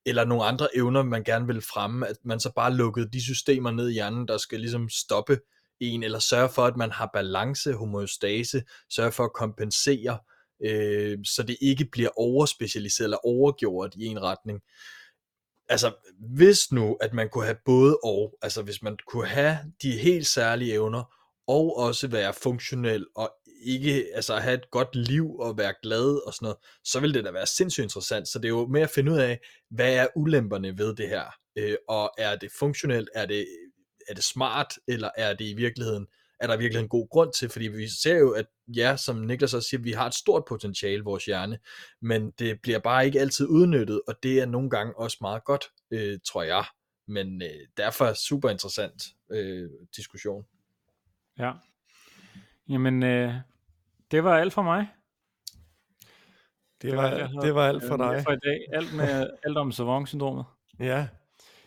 [0.06, 3.70] eller nogle andre evner, man gerne vil fremme, at man så bare lukkede de systemer
[3.70, 5.38] ned i hjernen, der skal ligesom stoppe
[5.80, 10.18] en, eller sørge for, at man har balance, homeostase, sørge for at kompensere,
[10.64, 14.60] øh, så det ikke bliver overspecialiseret eller overgjort i en retning
[15.70, 15.92] altså,
[16.34, 20.26] hvis nu, at man kunne have både og, altså hvis man kunne have de helt
[20.26, 21.16] særlige evner,
[21.48, 26.34] og også være funktionel, og ikke altså have et godt liv og være glad og
[26.34, 28.28] sådan noget, så ville det da være sindssygt interessant.
[28.28, 29.40] Så det er jo med at finde ud af,
[29.70, 31.24] hvad er ulemperne ved det her,
[31.56, 33.46] øh, og er det funktionelt, er det,
[34.08, 36.06] er det smart, eller er det i virkeligheden
[36.40, 39.54] er der virkelig en god grund til, fordi vi ser jo, at ja, som Niklas
[39.54, 41.58] også siger, vi har et stort potentiale, vores hjerne,
[42.00, 45.64] men det bliver bare ikke altid udnyttet, og det er nogle gange også meget godt,
[45.90, 46.64] øh, tror jeg.
[47.08, 50.46] Men øh, derfor super interessant øh, diskussion.
[51.38, 51.52] Ja.
[52.68, 53.34] Jamen, øh,
[54.10, 54.88] det var alt for mig.
[56.82, 58.22] Det, det, var, det var alt for dig.
[58.24, 58.66] For i dag.
[58.72, 60.44] Alt, med, alt om savant-syndromet.
[60.78, 61.08] Ja.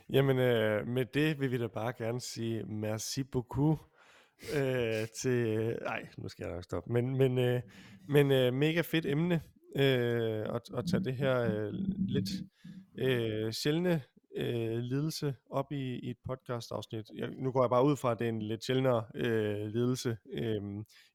[0.09, 3.79] Jamen, øh, med det vil vi da bare gerne sige merci beaucoup
[4.55, 5.77] øh, til...
[5.81, 6.93] Nej, nu skal jeg nok stoppe.
[6.93, 7.61] Men, men, øh,
[8.07, 9.41] men øh, mega fedt emne
[9.75, 11.73] øh, at, at tage det her øh,
[12.07, 12.29] lidt
[12.97, 14.01] øh, sjældne
[14.37, 17.05] øh, lidelse op i, i et podcast-afsnit.
[17.15, 20.17] Jeg, nu går jeg bare ud fra, at det er en lidt sjældnere øh, lidelse,
[20.33, 20.61] øh,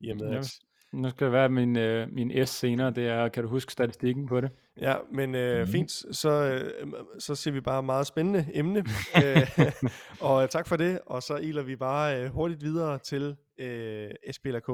[0.01, 0.55] i og med, at
[0.93, 4.27] nu skal det være min, øh, min S senere, det er, kan du huske statistikken
[4.27, 4.51] på det?
[4.81, 5.67] Ja, men øh, mm.
[5.67, 8.85] fint, så, øh, så ser vi bare meget spændende emne,
[9.25, 9.73] øh,
[10.21, 14.69] og tak for det, og så iler vi bare øh, hurtigt videre til øh, SPLK.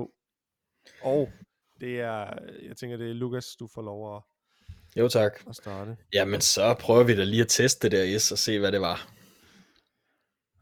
[1.03, 1.31] Og
[1.81, 4.23] det er, jeg tænker, det er Lukas, du får lov at,
[4.97, 5.33] jo, tak.
[5.49, 5.97] at starte.
[6.13, 8.81] Jamen, så prøver vi da lige at teste det der S og se, hvad det
[8.81, 9.09] var.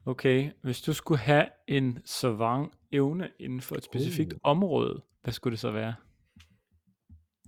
[0.07, 4.39] Okay, hvis du skulle have en savant evne inden for et specifikt uh.
[4.43, 5.95] område, hvad skulle det så være?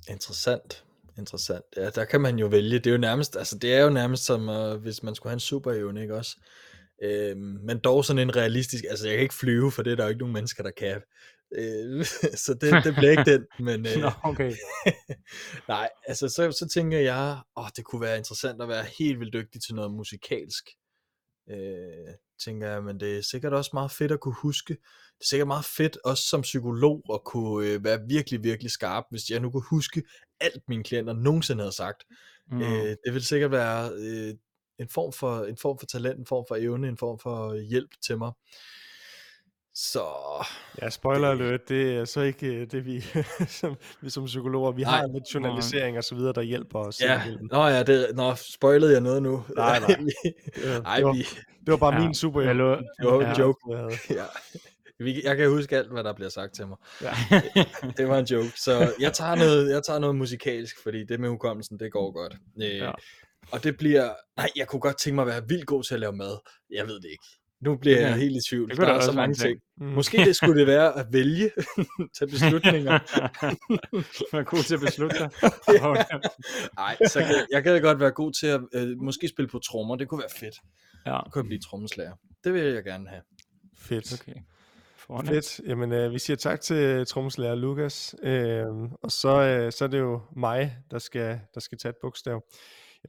[0.08, 0.84] Interessant.
[1.18, 1.64] Interessant.
[1.76, 2.78] Ja, der kan man jo vælge.
[2.78, 5.36] Det er jo nærmest, altså det er jo nærmest som, uh, hvis man skulle have
[5.36, 6.36] en superevne, ikke også?
[7.02, 10.04] Øhm, men dog sådan en realistisk, altså jeg kan ikke flyve, for det er der
[10.04, 11.02] jo ikke nogen mennesker, der kan.
[11.56, 12.04] Øh,
[12.44, 13.86] så det, det bliver ikke den, men...
[13.96, 14.52] Øh, Nå, okay.
[15.68, 19.32] nej, altså så, så tænker jeg, åh, det kunne være interessant at være helt vildt
[19.32, 20.64] dygtig til noget musikalsk.
[21.50, 22.14] Øh,
[22.44, 24.76] tænker jeg, men det er sikkert også meget fedt at kunne huske.
[25.18, 29.04] Det er sikkert meget fedt også som psykolog at kunne øh, være virkelig, virkelig skarp,
[29.10, 30.02] hvis jeg nu kunne huske
[30.40, 32.04] alt mine klienter nogensinde havde sagt.
[32.50, 32.62] Mm.
[32.62, 34.34] Øh, det vil sikkert være øh,
[34.78, 37.90] en, form for, en form for talent, en form for evne, en form for hjælp
[38.06, 38.32] til mig.
[39.74, 40.04] Så...
[40.82, 43.04] Ja, spoiler alert, det er så ikke øh, det, vi
[43.60, 47.00] som, vi som psykologer, vi nej, har lidt journalisering og så videre, der hjælper os.
[47.00, 49.44] Ja, nå ja, det, nå, spoilede jeg noget nu?
[49.56, 49.88] Nej, nej.
[50.86, 51.22] Ej, det, var, vi...
[51.60, 52.40] det var bare ja, min super.
[52.40, 52.64] Det
[53.00, 53.60] var en joke.
[54.10, 54.24] Ja.
[55.00, 56.76] Jeg kan huske alt, hvad der bliver sagt til mig.
[57.02, 57.12] Ja.
[57.96, 58.52] det var en joke.
[58.56, 62.34] Så jeg tager, noget, jeg tager noget musikalsk, fordi det med hukommelsen, det går godt.
[62.62, 62.92] Øh, ja.
[63.50, 64.14] Og det bliver...
[64.36, 66.38] Nej, jeg kunne godt tænke mig at være vildt god til at lave mad.
[66.70, 67.24] Jeg ved det ikke.
[67.60, 68.70] Nu bliver jeg helt i tvivl.
[68.70, 69.60] Det der er så mange ting.
[69.76, 69.86] Mm.
[69.86, 71.50] Måske det skulle det være at vælge,
[72.18, 72.98] tage beslutninger.
[74.36, 75.30] være god til at beslutte dig.
[76.76, 79.96] Nej, så kan, jeg kan godt være god til at øh, måske spille på trommer.
[79.96, 80.54] Det kunne være fedt.
[81.06, 81.18] Ja.
[81.24, 82.12] Det kunne blive trommeslager.
[82.44, 83.22] Det vil jeg gerne have.
[83.78, 84.20] Fedt.
[84.20, 84.34] Okay.
[85.06, 85.28] Forne.
[85.28, 85.60] Fedt.
[85.66, 88.16] Jamen, øh, vi siger tak til trommeslager Lukas.
[88.22, 88.66] Øh,
[89.02, 92.44] og så, øh, så er det jo mig, der skal, der skal tage et bogstav.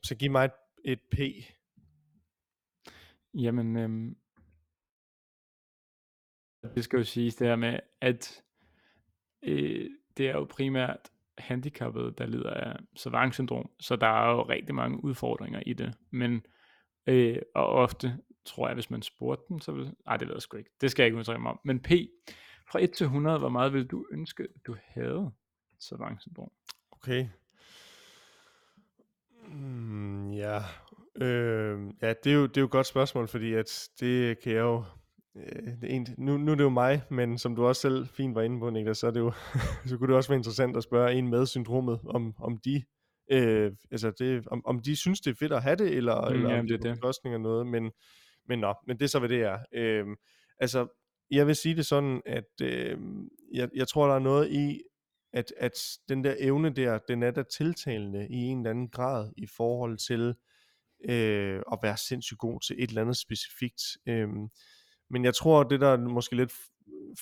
[0.04, 0.52] Så giv mig et,
[0.86, 1.20] et P.
[3.34, 4.16] Jamen, øhm,
[6.76, 8.44] det skal jo siges det her med, at
[9.44, 14.76] øh, det er jo primært handicappede, der lider af savant-syndrom, så der er jo rigtig
[14.76, 16.46] mange udfordringer i det, men
[17.08, 20.42] øh, og ofte tror jeg, hvis man spurgte dem, så vil, ej det ved jeg
[20.42, 21.92] sgu ikke, det skal jeg ikke udtrykke mig om, men P,
[22.72, 25.32] fra 1 til 100, hvor meget vil du ønske, du havde
[25.80, 26.52] savant-syndrom?
[26.92, 27.28] Okay.
[29.48, 30.58] Mm, ja,
[31.16, 34.52] øh, ja det, er jo, det er jo et godt spørgsmål, fordi at det kan
[34.52, 34.84] jeg jo
[35.36, 38.36] øh, det en, nu, nu er det jo mig, men som du også selv fint
[38.36, 39.32] var inde på, Niklas, så, er det jo,
[39.86, 42.84] så kunne det også være interessant at spørge en med syndromet, om, om de
[43.32, 46.36] øh, altså det, om, om de synes, det er fedt at have det, eller, mm,
[46.36, 46.94] eller jamen, om det er
[47.24, 47.42] det.
[47.42, 47.92] noget, men,
[48.48, 49.60] men nå, men det er så, hvad det er.
[49.74, 50.06] Øh,
[50.60, 50.88] altså,
[51.32, 52.98] jeg vil sige det sådan, at øh,
[53.54, 54.82] jeg, jeg tror, der er noget i,
[55.34, 55.72] at, at
[56.10, 59.98] den der evne der, den er der tiltalende i en eller anden grad i forhold
[59.98, 60.36] til
[61.10, 63.82] øh, at være sindssygt god til et eller andet specifikt.
[64.06, 64.30] Øh,
[65.10, 66.54] men jeg tror, det der måske lidt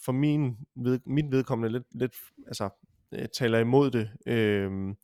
[0.06, 2.16] for min ved, mit vedkommende lidt, lidt
[2.48, 2.70] altså,
[3.14, 4.96] øh, taler imod det, øh,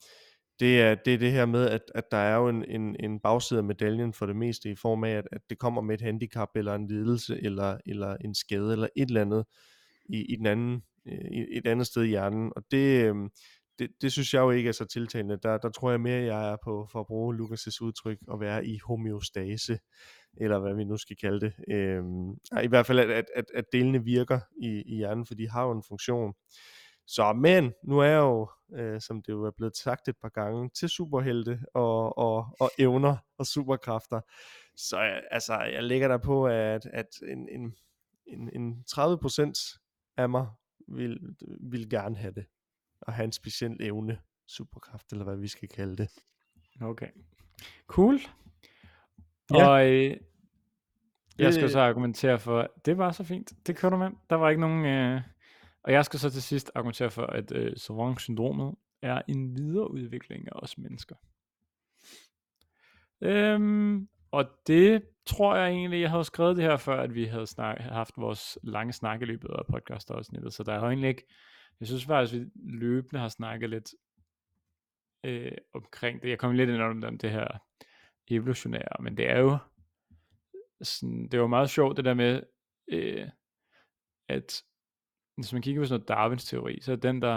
[0.59, 3.19] det er, det er det her med, at, at der er jo en, en, en
[3.19, 6.01] bagside af medaljen for det meste i form af, at, at det kommer med et
[6.01, 9.45] handicap, eller en lidelse, eller, eller en skade, eller et eller andet
[10.05, 12.51] i, i den anden, øh, i et andet sted i hjernen.
[12.55, 13.15] Og det, øh,
[13.79, 15.39] det, det synes jeg jo ikke er så tiltalende.
[15.43, 18.65] Der, der tror jeg mere, jeg er på, for at bruge Lukas' udtryk, at være
[18.65, 19.79] i homeostase
[20.37, 21.53] eller hvad vi nu skal kalde det.
[21.71, 22.31] Øhm,
[22.63, 25.71] I hvert fald, at, at, at delene virker i, i hjernen, for de har jo
[25.71, 26.33] en funktion.
[27.09, 30.29] Så, men nu er jeg jo, øh, som det jo er blevet sagt et par
[30.29, 34.21] gange, til superhelte og, og, og evner og superkræfter.
[34.75, 34.97] Så
[35.31, 37.75] altså, jeg lægger der på, at, at en, en,
[38.27, 39.79] en, en 30%
[40.17, 40.47] af mig
[40.87, 41.19] vil,
[41.61, 42.45] vil gerne have det.
[43.01, 46.09] Og have en speciel evne, superkraft, eller hvad vi skal kalde det.
[46.81, 47.09] Okay.
[47.87, 48.19] Cool.
[49.53, 49.67] Ja.
[49.67, 50.17] Og øh,
[51.39, 53.53] Jeg skal så argumentere for, det var så fint.
[53.67, 54.09] Det kører du med.
[54.29, 54.85] Der var ikke nogen...
[54.85, 55.21] Øh...
[55.83, 60.51] Og jeg skal så til sidst argumentere for, at øh, Savant-syndromet er en videreudvikling af
[60.55, 61.15] os mennesker.
[63.21, 67.47] Øhm, og det tror jeg egentlig, jeg havde skrevet det her, før at vi havde
[67.47, 71.27] snak, haft vores lange snak i løbet af podcast så der er egentlig ikke,
[71.79, 73.93] jeg synes faktisk, at vi løbende har snakket lidt
[75.25, 76.29] øh, omkring det.
[76.29, 77.47] Jeg kom lidt ind om det her
[78.27, 79.57] evolutionære, men det er jo
[80.81, 82.41] sådan, det var meget sjovt det der med,
[82.91, 83.27] øh,
[84.29, 84.63] at
[85.39, 87.35] hvis man kigger på sådan noget Darwins teori, så er den der,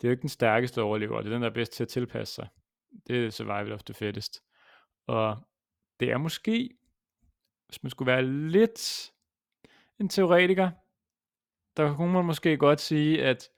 [0.00, 1.88] det er jo ikke den stærkeste overlever, det er den, der er bedst til at
[1.88, 2.48] tilpasse sig.
[3.06, 4.42] Det er survival of the fittest.
[5.06, 5.36] Og
[6.00, 6.70] det er måske,
[7.66, 9.12] hvis man skulle være lidt
[9.98, 10.70] en teoretiker,
[11.76, 13.48] der kunne man måske godt sige, at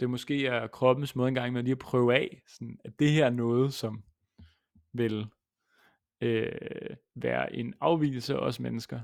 [0.00, 3.26] det måske er kroppens måde engang med lige at prøve af, sådan, at det her
[3.26, 4.04] er noget, som
[4.92, 5.26] vil
[6.20, 9.00] øh, være en afvielse af os mennesker,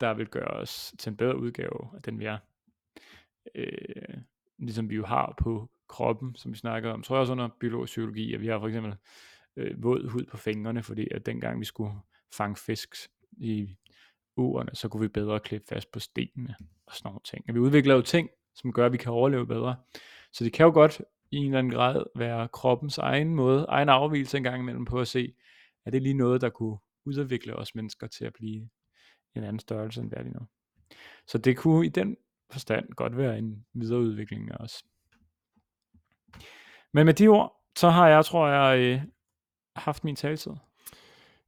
[0.00, 2.38] der vil gøre os til en bedre udgave af den vi er.
[3.54, 4.18] Øh,
[4.58, 7.90] ligesom vi jo har på kroppen, som vi snakker om, tror jeg også under biologisk
[7.90, 8.94] psykologi, at vi har for eksempel
[9.56, 11.92] øh, våd hud på fingrene, fordi at dengang vi skulle
[12.32, 12.94] fange fisk
[13.32, 13.76] i
[14.36, 16.54] uerne, så kunne vi bedre klippe fast på stenene
[16.86, 17.44] og sådan nogle ting.
[17.48, 19.76] Og vi udvikler jo ting, som gør, at vi kan overleve bedre.
[20.32, 23.88] Så det kan jo godt i en eller anden grad være kroppens egen måde, egen
[23.88, 25.34] afvielse engang imellem på at se,
[25.84, 28.68] er det lige noget, der kunne udvikle os mennesker til at blive
[29.34, 30.46] en anden størrelse, end hvad lige nu.
[31.26, 32.16] Så det kunne i den
[32.50, 34.84] forstand godt være en videreudvikling af os.
[36.92, 39.00] Men med de ord, så har jeg, tror jeg, øh,
[39.76, 40.52] haft min taletid.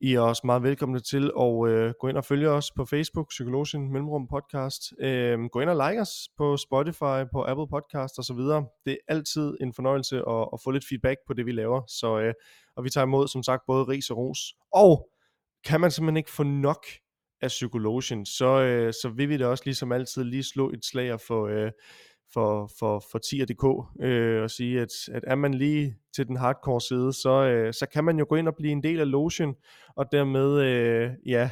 [0.05, 3.29] I er også meget velkomne til at øh, gå ind og følge os på Facebook,
[3.29, 4.93] Psykologien Mellemrum Podcast.
[4.99, 8.37] Øh, gå ind og like os på Spotify, på Apple Podcast osv.
[8.85, 11.81] Det er altid en fornøjelse at, at få lidt feedback på det, vi laver.
[11.87, 12.33] Så, øh,
[12.75, 14.39] og vi tager imod, som sagt, både ris og ros.
[14.73, 15.09] Og
[15.65, 16.85] kan man simpelthen ikke få nok
[17.41, 21.21] af Psykologien, så, øh, så vil vi da også ligesom altid lige slå et slag
[21.21, 21.47] for...
[21.47, 21.71] Øh,
[22.35, 23.65] for, for, for 10.dk
[24.05, 27.85] øh, og sige, at, at er man lige til den hardcore side, så, øh, så
[27.93, 29.55] kan man jo gå ind og blive en del af Lotion,
[29.95, 31.49] og dermed øh, ja,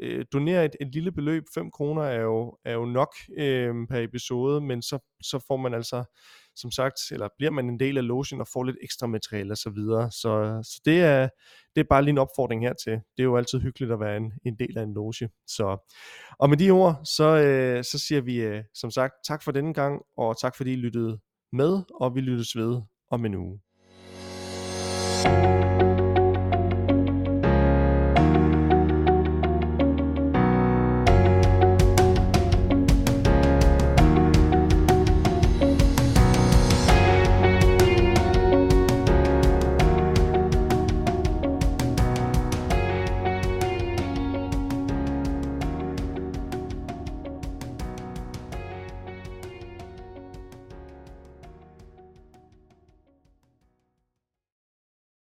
[0.00, 1.44] øh, donere et, et lille beløb.
[1.54, 5.74] 5 kroner er jo, er jo nok øh, per episode, men så, så får man
[5.74, 6.04] altså
[6.56, 9.56] som sagt, eller bliver man en del af logen og får lidt ekstra materiale og
[9.56, 10.10] Så, videre.
[10.10, 11.28] så, så det, er,
[11.74, 12.92] det er bare lige en opfordring hertil.
[12.92, 15.28] Det er jo altid hyggeligt at være en, en del af en loge.
[15.46, 15.76] Så,
[16.38, 19.74] og med de ord, så, øh, så siger vi øh, som sagt tak for denne
[19.74, 21.18] gang, og tak fordi I lyttede
[21.52, 23.60] med, og vi lyttes ved om en uge.
[25.22, 25.55] thank you